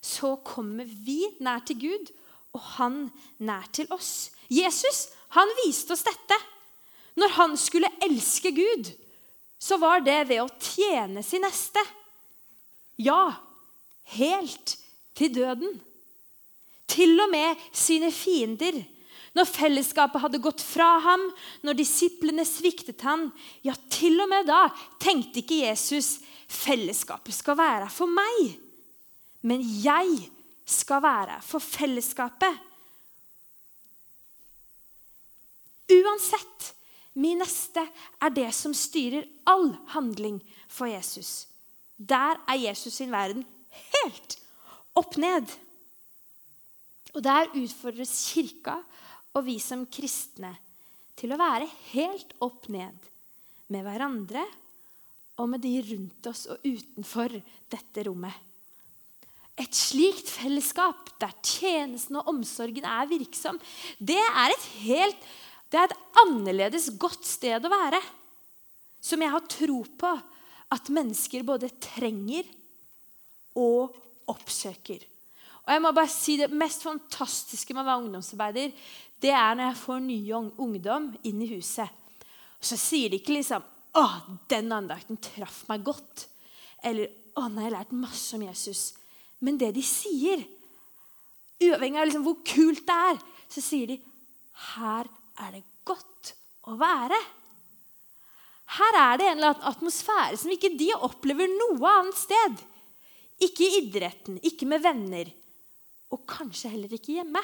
så 0.00 0.34
kommer 0.46 0.88
vi 0.88 1.22
nær 1.44 1.62
til 1.68 1.80
Gud, 1.84 2.12
og 2.56 2.62
han 2.76 3.02
nær 3.38 3.68
til 3.74 3.90
oss. 3.94 4.30
Jesus 4.50 5.08
han 5.36 5.50
viste 5.62 5.94
oss 5.94 6.02
dette. 6.06 6.38
Når 7.20 7.34
han 7.36 7.56
skulle 7.58 7.90
elske 8.02 8.52
Gud, 8.54 8.90
så 9.60 9.76
var 9.78 10.02
det 10.02 10.22
ved 10.30 10.42
å 10.42 10.50
tjene 10.62 11.22
sin 11.26 11.44
neste. 11.44 11.82
Ja, 13.00 13.36
helt 14.16 14.76
til 15.16 15.34
døden. 15.34 15.76
Til 16.90 17.14
og 17.22 17.30
med 17.30 17.60
sine 17.76 18.10
fiender. 18.14 18.80
Når 19.36 19.46
fellesskapet 19.46 20.24
hadde 20.24 20.42
gått 20.42 20.62
fra 20.64 20.96
ham, 21.04 21.28
når 21.62 21.78
disiplene 21.78 22.42
sviktet 22.48 23.04
ham, 23.06 23.28
ja, 23.62 23.76
til 23.92 24.18
og 24.24 24.30
med 24.32 24.48
da 24.48 24.64
tenkte 25.02 25.44
ikke 25.44 25.62
Jesus 25.68 26.16
fellesskapet 26.50 27.36
skal 27.36 27.58
være 27.60 27.86
for 27.94 28.10
meg, 28.10 28.56
men 29.46 29.62
jeg 29.62 30.28
skal 30.68 31.02
være 31.02 31.38
for 31.44 31.62
fellesskapet. 31.62 32.58
Uansett, 35.90 36.68
min 37.18 37.40
neste 37.42 37.82
er 38.22 38.34
det 38.34 38.50
som 38.54 38.74
styrer 38.76 39.26
all 39.50 39.72
handling 39.94 40.38
for 40.70 40.86
Jesus. 40.90 41.48
Der 41.96 42.38
er 42.48 42.60
Jesus 42.68 43.00
sin 43.00 43.10
verden 43.12 43.42
helt 43.90 44.36
opp 44.96 45.16
ned. 45.20 45.50
Og 47.14 47.24
der 47.24 47.50
utfordres 47.58 48.12
kirka 48.30 48.78
og 49.34 49.44
vi 49.46 49.58
som 49.62 49.86
kristne 49.90 50.52
til 51.18 51.34
å 51.34 51.40
være 51.40 51.68
helt 51.90 52.36
opp 52.44 52.68
ned 52.72 53.10
med 53.70 53.84
hverandre 53.86 54.44
og 55.40 55.50
med 55.50 55.62
de 55.64 55.74
rundt 55.90 56.30
oss 56.30 56.46
og 56.52 56.64
utenfor 56.66 57.34
dette 57.72 58.06
rommet. 58.06 58.49
Et 59.58 59.74
slikt 59.76 60.30
fellesskap 60.30 61.10
der 61.20 61.34
tjenesten 61.42 62.16
og 62.20 62.30
omsorgen 62.32 62.86
er 62.86 63.08
virksom, 63.10 63.58
det 63.98 64.20
er 64.20 64.54
et 64.54 64.66
helt 64.86 65.30
det 65.70 65.78
er 65.78 65.86
et 65.86 66.00
annerledes 66.24 66.88
godt 66.98 67.26
sted 67.26 67.62
å 67.62 67.70
være. 67.70 68.00
Som 69.00 69.22
jeg 69.22 69.32
har 69.32 69.46
tro 69.48 69.84
på 69.86 70.10
at 70.70 70.90
mennesker 70.92 71.46
både 71.46 71.70
trenger 71.82 72.48
og 73.58 73.94
oppsøker. 74.30 75.04
Og 75.66 75.72
jeg 75.74 75.82
må 75.84 75.92
bare 75.94 76.10
si 76.10 76.36
Det 76.40 76.50
mest 76.50 76.82
fantastiske 76.82 77.74
med 77.74 77.84
å 77.84 77.88
være 77.88 78.02
ungdomsarbeider, 78.04 78.74
det 79.20 79.30
er 79.30 79.54
når 79.54 79.68
jeg 79.68 79.80
får 79.84 80.00
ny 80.02 80.18
ungdom 80.34 81.10
inn 81.28 81.42
i 81.44 81.50
huset. 81.52 81.88
Og 82.60 82.66
så 82.66 82.76
sier 82.80 83.10
de 83.10 83.20
ikke 83.20 83.36
liksom 83.38 83.62
'Å, 83.90 84.06
den 84.48 84.70
andakten 84.72 85.18
traff 85.18 85.64
meg 85.68 85.84
godt.' 85.84 86.26
Eller 86.82 87.10
'Å, 87.36 87.48
nå 87.48 87.60
har 87.60 87.70
jeg 87.70 87.72
lært 87.72 87.92
masse 87.92 88.34
om 88.34 88.42
Jesus'. 88.42 88.99
Men 89.40 89.58
det 89.60 89.72
de 89.76 89.84
sier, 89.84 90.42
uavhengig 91.60 92.00
av 92.00 92.08
liksom 92.08 92.24
hvor 92.26 92.40
kult 92.46 92.82
det 92.88 92.96
er, 93.10 93.20
så 93.50 93.64
sier 93.64 93.90
de 93.90 94.00
'Her 94.00 95.08
er 95.40 95.52
det 95.52 95.64
godt 95.84 96.34
å 96.68 96.76
være'. 96.76 97.20
Her 98.70 98.96
er 98.96 99.16
det 99.18 99.26
en 99.26 99.38
eller 99.38 99.54
annen 99.54 99.70
atmosfære 99.72 100.36
som 100.38 100.52
ikke 100.52 100.76
de 100.78 100.92
opplever 100.94 101.48
noe 101.50 101.88
annet 101.90 102.18
sted. 102.18 102.60
Ikke 103.42 103.64
i 103.64 103.80
idretten, 103.80 104.36
ikke 104.44 104.68
med 104.68 104.84
venner, 104.84 105.32
og 106.12 106.22
kanskje 106.28 106.70
heller 106.70 106.92
ikke 106.94 107.16
hjemme. 107.16 107.42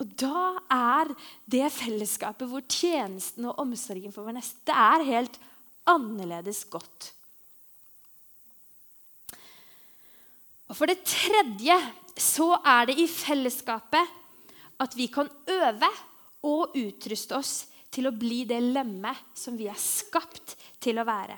Og 0.00 0.12
da 0.20 0.60
er 0.72 1.12
det 1.48 1.66
fellesskapet 1.72 2.48
hvor 2.48 2.64
tjenesten 2.68 3.48
og 3.48 3.60
omsorgen 3.64 4.12
for 4.14 4.28
vår 4.28 4.38
neste 4.38 4.72
er 4.72 5.04
helt 5.08 5.38
annerledes 5.88 6.64
godt. 6.72 7.12
Og 10.66 10.74
For 10.74 10.90
det 10.90 11.04
tredje 11.06 11.76
så 12.16 12.54
er 12.64 12.88
det 12.88 12.98
i 12.98 13.08
fellesskapet 13.10 14.14
at 14.82 14.94
vi 14.96 15.08
kan 15.12 15.28
øve 15.28 15.90
og 16.46 16.76
utruste 16.76 17.36
oss 17.38 17.54
til 17.92 18.08
å 18.08 18.14
bli 18.16 18.44
det 18.48 18.58
lemmet 18.60 19.36
som 19.36 19.56
vi 19.56 19.68
er 19.70 19.78
skapt 19.80 20.56
til 20.82 20.98
å 21.00 21.06
være. 21.06 21.36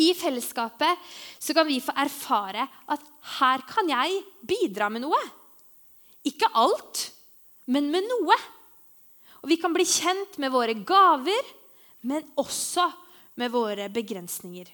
I 0.00 0.12
fellesskapet 0.16 1.10
så 1.42 1.54
kan 1.56 1.68
vi 1.68 1.80
få 1.82 1.92
erfare 1.98 2.64
at 2.88 3.02
her 3.40 3.64
kan 3.68 3.90
jeg 3.90 4.22
bidra 4.46 4.88
med 4.92 5.04
noe. 5.04 5.20
Ikke 6.24 6.48
alt, 6.56 7.10
men 7.72 7.90
med 7.92 8.06
noe. 8.08 8.36
Og 9.42 9.50
vi 9.50 9.58
kan 9.60 9.74
bli 9.74 9.84
kjent 9.88 10.38
med 10.40 10.52
våre 10.52 10.76
gaver, 10.86 11.44
men 12.08 12.24
også 12.40 12.86
med 13.40 13.52
våre 13.52 13.88
begrensninger. 13.92 14.68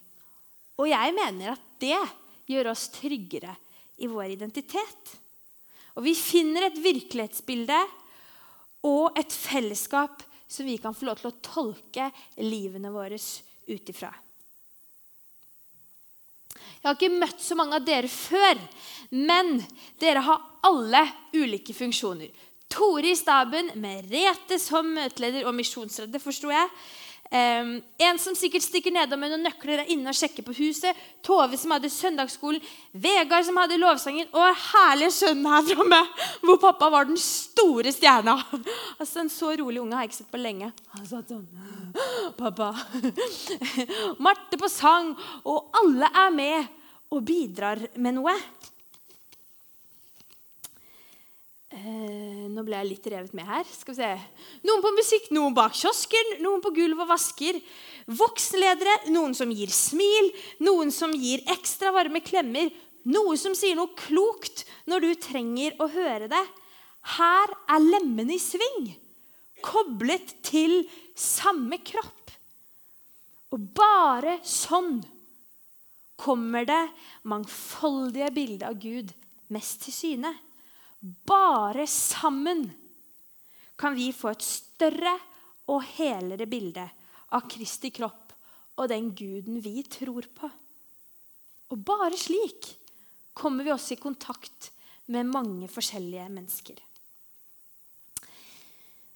Og 0.79 0.91
jeg 0.91 1.15
mener 1.17 1.55
at 1.55 1.67
det 1.83 1.99
gjør 2.47 2.73
oss 2.73 2.89
tryggere 2.95 3.55
i 4.03 4.09
vår 4.11 4.37
identitet. 4.37 5.15
Og 5.97 6.05
vi 6.05 6.15
finner 6.19 6.69
et 6.69 6.79
virkelighetsbilde 6.83 7.79
og 8.87 9.17
et 9.19 9.33
fellesskap 9.33 10.23
som 10.47 10.69
vi 10.69 10.77
kan 10.79 10.95
få 10.95 11.09
lov 11.09 11.21
til 11.21 11.33
å 11.33 11.39
tolke 11.43 12.11
livene 12.45 12.93
våre 12.95 13.19
ut 13.19 13.91
ifra. 13.91 14.13
Jeg 16.87 16.93
har 16.93 16.95
ikke 16.95 17.19
møtt 17.19 17.41
så 17.43 17.57
mange 17.59 17.81
av 17.81 17.87
dere 17.87 18.09
før, 18.11 18.61
men 19.11 19.57
dere 19.99 20.23
har 20.23 20.45
alle 20.69 21.03
ulike 21.35 21.75
funksjoner. 21.75 22.31
Tore 22.71 23.11
i 23.11 23.19
staben, 23.19 23.73
Merete 23.83 24.59
som 24.63 24.93
møteleder 24.95 25.49
og 25.49 25.57
misjonsredder, 25.57 26.23
forsto 26.23 26.53
jeg. 26.53 26.71
Um, 27.27 27.83
en 27.99 28.19
som 28.23 28.37
sikkert 28.39 28.63
stikker 28.63 28.93
nedom 28.95 29.19
med 29.19 29.33
noen 29.33 29.43
nøkler 29.49 29.83
er 29.83 29.89
inne 29.91 30.13
og 30.13 30.17
sjekker 30.19 30.45
på 30.47 30.55
huset. 30.61 30.95
Tove 31.27 31.59
som 31.59 31.75
hadde 31.75 31.91
søndagsskolen. 31.91 32.63
Vegard 32.95 33.49
som 33.49 33.59
hadde 33.59 33.81
lovsangen. 33.81 34.29
Og 34.31 34.61
herlige 34.71 35.15
sønnen 35.17 35.49
her 35.51 35.67
framme, 35.73 36.01
hvor 36.47 36.61
pappa 36.63 36.91
var 36.93 37.09
den 37.11 37.19
store 37.21 37.95
stjerna. 37.95 38.39
Altså, 39.01 39.25
En 39.25 39.33
så 39.33 39.53
rolig 39.59 39.83
unge 39.83 39.99
har 39.99 40.07
jeg 40.07 40.13
ikke 40.13 40.21
sett 40.21 40.33
på 40.33 40.43
lenge. 40.43 40.71
Han 40.95 41.09
satt 41.09 41.35
sånn 41.35 41.47
Pappa. 42.41 42.71
Marte 44.25 44.61
på 44.61 44.71
sang. 44.71 45.15
Og 45.49 45.77
alle 45.83 46.13
er 46.13 46.33
med 46.35 46.73
og 47.11 47.27
bidrar 47.27 47.83
med 47.99 48.21
noe. 48.21 48.35
Eh, 51.77 52.47
nå 52.49 52.63
ble 52.65 52.79
jeg 52.79 52.89
litt 52.89 53.07
revet 53.13 53.35
med 53.37 53.49
her. 53.49 53.67
Skal 53.69 53.93
vi 53.93 54.01
se. 54.01 54.11
Noen 54.65 54.83
på 54.85 54.93
musikk, 54.97 55.29
noen 55.37 55.57
bak 55.57 55.75
kiosken, 55.77 56.37
noen 56.41 56.63
på 56.65 56.73
gulv 56.77 57.03
og 57.05 57.11
vasker. 57.11 57.59
Voksenledere, 58.17 59.11
noen 59.13 59.37
som 59.37 59.53
gir 59.53 59.73
smil, 59.75 60.31
noen 60.65 60.93
som 60.95 61.13
gir 61.13 61.45
ekstra 61.53 61.93
varme 61.95 62.23
klemmer. 62.25 62.73
Noe 63.07 63.37
som 63.39 63.55
sier 63.55 63.77
noe 63.79 63.93
klokt 63.99 64.65
når 64.91 65.05
du 65.05 65.11
trenger 65.29 65.77
å 65.83 65.91
høre 65.93 66.31
det. 66.33 66.45
Her 67.17 67.53
er 67.71 67.85
lemmene 67.85 68.35
i 68.35 68.43
sving, 68.43 68.89
koblet 69.63 70.33
til 70.47 70.81
samme 71.15 71.79
kropp. 71.87 72.33
Og 73.55 73.69
bare 73.77 74.41
sånn 74.43 74.99
kommer 76.19 76.67
det 76.67 76.83
mangfoldige 77.29 78.33
bildet 78.35 78.67
av 78.67 78.81
Gud 78.81 79.13
mest 79.55 79.85
til 79.85 79.95
syne. 79.95 80.33
Bare 81.07 81.87
sammen 81.87 82.65
kan 83.77 83.95
vi 83.95 84.09
få 84.17 84.33
et 84.33 84.45
større 84.45 85.13
og 85.71 85.85
helere 85.97 86.49
bilde 86.49 86.87
av 87.37 87.45
Kristi 87.51 87.93
kropp 87.95 88.33
og 88.77 88.89
den 88.91 89.13
guden 89.17 89.61
vi 89.63 89.83
tror 89.89 90.27
på. 90.37 90.51
Og 91.73 91.79
bare 91.87 92.17
slik 92.19 92.73
kommer 93.37 93.67
vi 93.67 93.75
også 93.75 93.97
i 93.97 94.01
kontakt 94.01 94.71
med 95.13 95.31
mange 95.31 95.69
forskjellige 95.71 96.27
mennesker. 96.33 96.79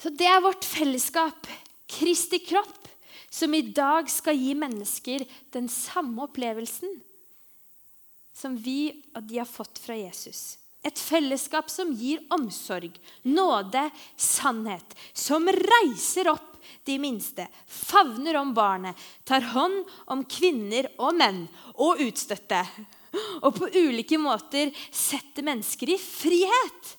Så 0.00 0.12
det 0.16 0.29
er 0.29 0.40
vårt 0.44 0.64
fellesskap, 0.64 1.48
Kristi 1.90 2.38
kropp, 2.44 2.88
som 3.31 3.53
i 3.55 3.62
dag 3.74 4.09
skal 4.11 4.38
gi 4.38 4.55
mennesker 4.59 5.24
den 5.55 5.68
samme 5.70 6.24
opplevelsen 6.26 7.00
som 8.40 8.57
vi 8.57 8.90
og 9.14 9.26
de 9.29 9.40
har 9.40 9.48
fått 9.48 9.79
fra 9.83 9.96
Jesus. 9.98 10.57
Et 10.80 10.96
fellesskap 10.96 11.68
som 11.68 11.90
gir 11.92 12.22
omsorg, 12.32 12.94
nåde, 13.28 13.82
sannhet. 14.16 14.96
Som 15.12 15.48
reiser 15.48 16.30
opp 16.32 16.56
de 16.88 16.96
minste, 16.98 17.44
favner 17.66 18.38
om 18.40 18.54
barnet, 18.56 18.96
tar 19.24 19.44
hånd 19.52 19.84
om 20.12 20.24
kvinner 20.24 20.88
og 20.96 21.18
menn 21.20 21.42
og 21.76 22.00
utstøtte. 22.00 22.62
Og 23.44 23.52
på 23.56 23.68
ulike 23.74 24.16
måter 24.22 24.72
setter 24.94 25.44
mennesker 25.44 25.92
i 25.92 25.98
frihet. 26.00 26.94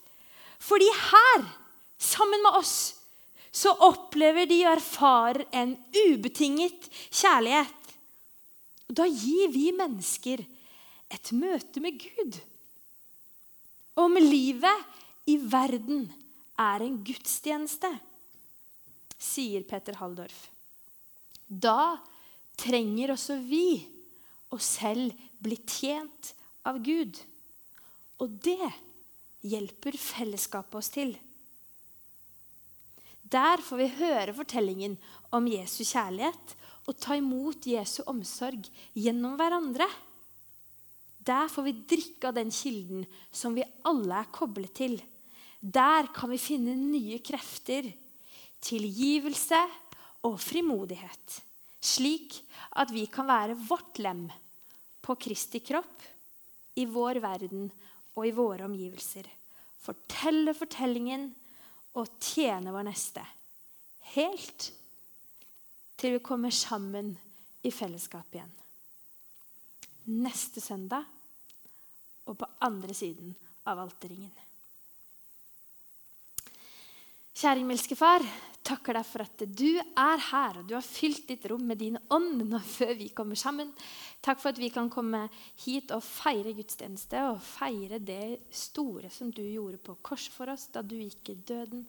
Fordi 0.62 0.90
her, 1.10 1.46
sammen 1.98 2.44
med 2.44 2.60
oss, 2.60 2.76
så 3.52 3.74
opplever 3.88 4.46
de 4.48 4.62
og 4.66 4.76
erfarer 4.76 5.46
en 5.58 5.74
ubetinget 6.06 6.86
kjærlighet. 7.10 7.96
Da 8.92 9.08
gir 9.08 9.50
vi 9.52 9.72
mennesker 9.76 10.44
et 11.12 11.34
møte 11.36 11.84
med 11.84 11.98
Gud 12.00 12.38
om 14.00 14.16
livet 14.20 15.30
i 15.30 15.38
verden 15.38 16.06
er 16.60 16.86
en 16.86 17.00
gudstjeneste, 17.06 17.90
sier 19.22 19.66
Peter 19.68 19.98
Halldorf. 20.00 20.48
Da 21.48 21.98
trenger 22.60 23.14
også 23.14 23.38
vi 23.44 23.82
å 24.52 24.60
selv 24.62 25.16
bli 25.42 25.58
tjent 25.68 26.34
av 26.68 26.80
Gud. 26.84 27.18
Og 28.22 28.40
det 28.46 28.72
hjelper 29.48 29.98
fellesskapet 29.98 30.78
oss 30.78 30.92
til. 30.94 31.16
Der 33.32 33.64
får 33.64 33.80
vi 33.80 33.94
høre 34.02 34.36
fortellingen 34.36 34.98
om 35.34 35.48
Jesu 35.48 35.82
kjærlighet 35.88 36.56
og 36.90 36.98
ta 37.00 37.16
imot 37.16 37.68
Jesu 37.70 38.02
omsorg 38.10 38.68
gjennom 38.98 39.38
hverandre. 39.40 39.88
Der 41.22 41.50
får 41.54 41.68
vi 41.68 41.74
drikke 41.94 42.30
av 42.30 42.38
den 42.38 42.52
kilden 42.54 43.06
som 43.32 43.54
vi 43.54 43.66
alle 43.86 44.24
er 44.24 44.30
koblet 44.34 44.74
til. 44.78 44.98
Der 45.62 46.10
kan 46.14 46.32
vi 46.32 46.40
finne 46.42 46.74
nye 46.74 47.20
krefter, 47.22 47.86
tilgivelse 48.62 49.60
og 50.26 50.40
frimodighet. 50.42 51.38
Slik 51.82 52.40
at 52.82 52.94
vi 52.94 53.06
kan 53.10 53.30
være 53.30 53.58
vårt 53.70 54.02
lem 54.02 54.26
på 55.02 55.18
Kristi 55.22 55.62
kropp, 55.66 56.08
i 56.80 56.86
vår 56.88 57.20
verden 57.20 57.66
og 58.16 58.26
i 58.26 58.34
våre 58.34 58.64
omgivelser. 58.64 59.26
Fortelle 59.82 60.54
fortellingen 60.56 61.28
og 62.00 62.08
tjene 62.22 62.72
vår 62.72 62.88
neste. 62.88 63.24
Helt 64.16 64.70
til 66.00 66.16
vi 66.16 66.24
kommer 66.24 66.54
sammen 66.56 67.12
i 67.62 67.74
fellesskap 67.76 68.32
igjen 68.34 68.56
neste 70.10 70.62
søndag 70.64 71.06
og 72.30 72.38
på 72.40 72.48
andre 72.66 72.96
siden 72.96 73.34
av 73.70 73.82
alterringen. 73.84 74.32
Kjære 77.42 77.62
himmelske 77.62 77.96
Far, 77.98 78.22
takker 78.62 78.98
deg 79.00 79.06
for 79.08 79.24
at 79.24 79.44
du 79.48 79.80
er 79.80 80.22
her, 80.28 80.60
og 80.60 80.68
du 80.68 80.76
har 80.76 80.86
fylt 80.86 81.24
ditt 81.32 81.48
rom 81.50 81.64
med 81.66 81.80
din 81.82 81.98
ånd 82.14 82.44
nå 82.46 82.60
før 82.62 82.92
vi 83.00 83.08
kommer 83.16 83.40
sammen. 83.40 83.72
Takk 84.22 84.42
for 84.44 84.52
at 84.52 84.62
vi 84.62 84.70
kan 84.74 84.92
komme 84.94 85.24
hit 85.64 85.94
og 85.96 86.04
feire 86.06 86.54
gudstjeneste 86.58 87.24
og 87.32 87.42
feire 87.42 88.02
det 88.04 88.52
store 88.54 89.10
som 89.10 89.32
du 89.34 89.42
gjorde 89.42 89.82
på 89.82 89.98
korset 90.06 90.36
for 90.36 90.54
oss 90.54 90.68
da 90.74 90.84
du 90.86 90.98
gikk 91.00 91.34
i 91.34 91.40
døden. 91.40 91.88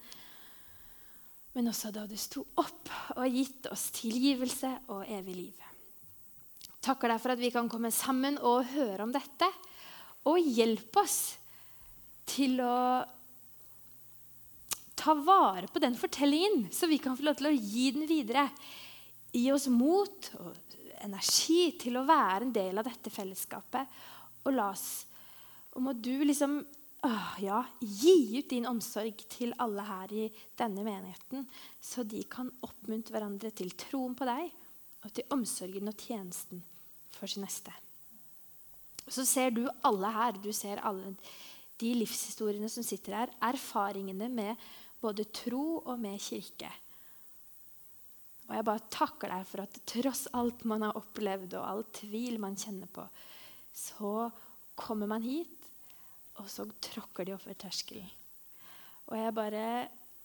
Men 1.52 1.68
også 1.68 1.92
da 1.92 2.06
du 2.08 2.16
sto 2.16 2.46
opp 2.62 2.88
og 3.18 3.28
gitt 3.28 3.68
oss 3.68 3.90
tilgivelse 3.98 4.72
og 4.94 5.04
evig 5.04 5.36
liv 5.36 5.68
takker 6.82 7.12
deg 7.12 7.22
for 7.22 7.34
at 7.34 7.42
vi 7.42 7.52
kan 7.54 7.70
komme 7.70 7.92
sammen 7.94 8.38
og 8.42 8.66
høre 8.74 9.06
om 9.06 9.14
dette. 9.14 9.48
Og 10.30 10.38
hjelpe 10.38 11.02
oss 11.02 11.20
til 12.28 12.60
å 12.62 12.76
ta 15.02 15.14
vare 15.18 15.66
på 15.66 15.82
den 15.82 15.96
fortellingen, 15.98 16.68
så 16.70 16.86
vi 16.86 17.00
kan 17.02 17.16
få 17.18 17.26
lov 17.26 17.38
til 17.38 17.50
å 17.50 17.56
gi 17.56 17.88
den 17.96 18.06
videre. 18.06 18.46
Gi 19.34 19.48
oss 19.54 19.66
mot 19.72 20.28
og 20.38 20.76
energi 21.02 21.72
til 21.80 21.98
å 21.98 22.06
være 22.06 22.46
en 22.46 22.54
del 22.54 22.78
av 22.78 22.86
dette 22.86 23.10
fellesskapet. 23.10 23.98
Og 24.46 24.54
la 24.54 24.70
oss 24.74 25.06
Og 25.72 25.80
må 25.80 25.94
du 25.96 26.26
liksom 26.28 26.58
åh, 27.08 27.28
ja, 27.40 27.62
gi 27.80 28.36
ut 28.36 28.50
din 28.50 28.66
omsorg 28.68 29.22
til 29.32 29.54
alle 29.56 29.86
her 29.86 30.12
i 30.12 30.26
denne 30.58 30.84
menigheten, 30.84 31.46
så 31.80 32.04
de 32.04 32.20
kan 32.28 32.50
oppmuntre 32.60 33.16
hverandre 33.16 33.50
til 33.56 33.72
troen 33.80 34.12
på 34.12 34.28
deg 34.28 34.52
og 35.00 35.14
til 35.16 35.32
omsorgen 35.32 35.88
og 35.88 35.96
tjenesten 35.96 36.60
for 37.16 37.30
sin 37.30 37.44
neste. 37.46 37.72
Så 39.08 39.24
ser 39.28 39.50
du 39.54 39.64
alle 39.84 40.12
her, 40.14 40.38
du 40.38 40.52
ser 40.54 40.82
alle 40.86 41.14
de 41.82 41.90
livshistoriene 41.98 42.70
som 42.70 42.84
sitter 42.86 43.16
her, 43.18 43.34
erfaringene 43.42 44.28
med 44.30 44.70
både 45.02 45.26
tro 45.34 45.82
og 45.82 45.98
med 46.00 46.20
kirke. 46.22 46.70
Og 48.48 48.54
jeg 48.58 48.66
bare 48.66 48.90
takker 48.92 49.32
deg 49.32 49.48
for 49.48 49.64
at 49.64 49.80
tross 49.88 50.26
alt 50.36 50.64
man 50.68 50.84
har 50.86 50.98
opplevd, 50.98 51.56
og 51.58 51.66
all 51.66 51.84
tvil 51.96 52.38
man 52.42 52.58
kjenner 52.58 52.90
på, 52.90 53.04
så 53.74 54.28
kommer 54.78 55.08
man 55.10 55.24
hit, 55.24 55.58
og 56.40 56.48
så 56.50 56.66
tråkker 56.84 57.26
de 57.26 57.34
over 57.36 57.56
terskelen. 57.58 58.08
Og 59.10 59.18
jeg 59.18 59.34
bare 59.36 59.66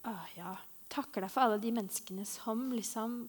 å, 0.07 0.13
ja, 0.37 0.53
takker 0.91 1.23
deg 1.23 1.33
for 1.33 1.45
alle 1.45 1.59
de 1.61 1.73
menneskene 1.75 2.23
som 2.27 2.67
liksom 2.71 3.19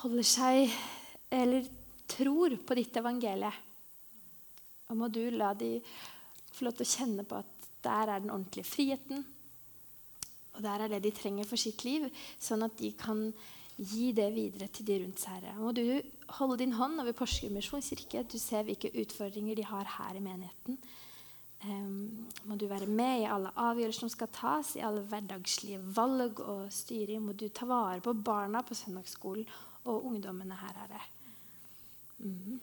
holder 0.00 0.26
seg 0.26 0.70
eller 1.30 1.66
tror 2.10 2.56
på 2.66 2.76
ditt 2.78 2.96
evangelie. 2.98 3.52
Og 4.90 4.98
må 4.98 5.08
du 5.08 5.22
la 5.30 5.52
de 5.54 5.76
få 6.50 6.66
lov 6.66 6.76
til 6.76 6.86
å 6.86 6.92
kjenne 6.96 7.26
på 7.28 7.38
at 7.38 7.68
der 7.84 8.10
er 8.10 8.22
den 8.22 8.32
ordentlige 8.34 8.68
friheten. 8.68 9.22
Og 10.56 10.64
der 10.64 10.84
er 10.84 10.92
det 10.92 11.04
de 11.06 11.14
trenger 11.14 11.46
for 11.48 11.60
sitt 11.60 11.84
liv, 11.86 12.08
sånn 12.42 12.66
at 12.66 12.74
de 12.80 12.90
kan 12.98 13.28
gi 13.80 14.10
det 14.12 14.26
videre 14.34 14.68
til 14.68 14.88
de 14.88 14.98
rundt 15.00 15.22
seg. 15.22 15.46
Må 15.56 15.72
du 15.72 15.84
holde 16.36 16.58
din 16.60 16.74
hånd 16.76 17.00
over 17.00 17.16
Porsgrunn 17.16 17.54
misjonskirke. 17.56 18.26
Du 18.28 18.36
ser 18.38 18.66
hvilke 18.66 18.90
utfordringer 19.00 19.56
de 19.56 19.64
har 19.70 19.88
her 19.96 20.18
i 20.18 20.24
menigheten. 20.24 20.76
Um, 21.60 22.26
må 22.48 22.56
du 22.56 22.66
være 22.68 22.88
med 22.88 23.22
i 23.22 23.28
alle 23.28 23.52
avgjørelser 23.60 24.06
som 24.06 24.12
skal 24.12 24.30
tas, 24.32 24.74
i 24.76 24.84
alle 24.84 25.04
hverdagslige 25.08 25.80
valg 25.96 26.40
og 26.40 26.68
styring. 26.72 27.22
Må 27.24 27.36
du 27.36 27.48
ta 27.48 27.68
vare 27.68 28.02
på 28.04 28.16
barna 28.16 28.64
på 28.64 28.76
søndagsskolen 28.76 29.48
og 29.84 30.10
ungdommene 30.12 30.60
her. 30.60 30.76
Herre. 30.82 31.02
Mm. 32.20 32.60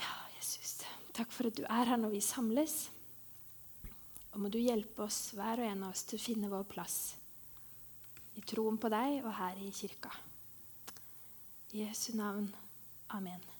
Ja, 0.00 0.14
Jesus, 0.36 0.80
takk 1.14 1.32
for 1.32 1.50
at 1.50 1.58
du 1.58 1.64
er 1.66 1.92
her 1.92 2.00
når 2.00 2.16
vi 2.16 2.22
samles. 2.24 2.78
Og 4.34 4.42
må 4.42 4.50
du 4.50 4.58
hjelpe 4.58 5.06
oss, 5.06 5.28
hver 5.38 5.62
og 5.62 5.68
en 5.70 5.86
av 5.86 5.94
oss, 5.94 6.02
til 6.08 6.18
å 6.18 6.26
finne 6.26 6.50
vår 6.50 6.66
plass 6.70 6.98
i 8.34 8.42
troen 8.42 8.78
på 8.82 8.90
deg 8.90 9.22
og 9.22 9.34
her 9.38 9.62
i 9.62 9.70
kirka. 9.74 10.10
I 11.74 11.86
Jesu 11.86 12.14
navn. 12.18 12.50
Amen. 13.14 13.53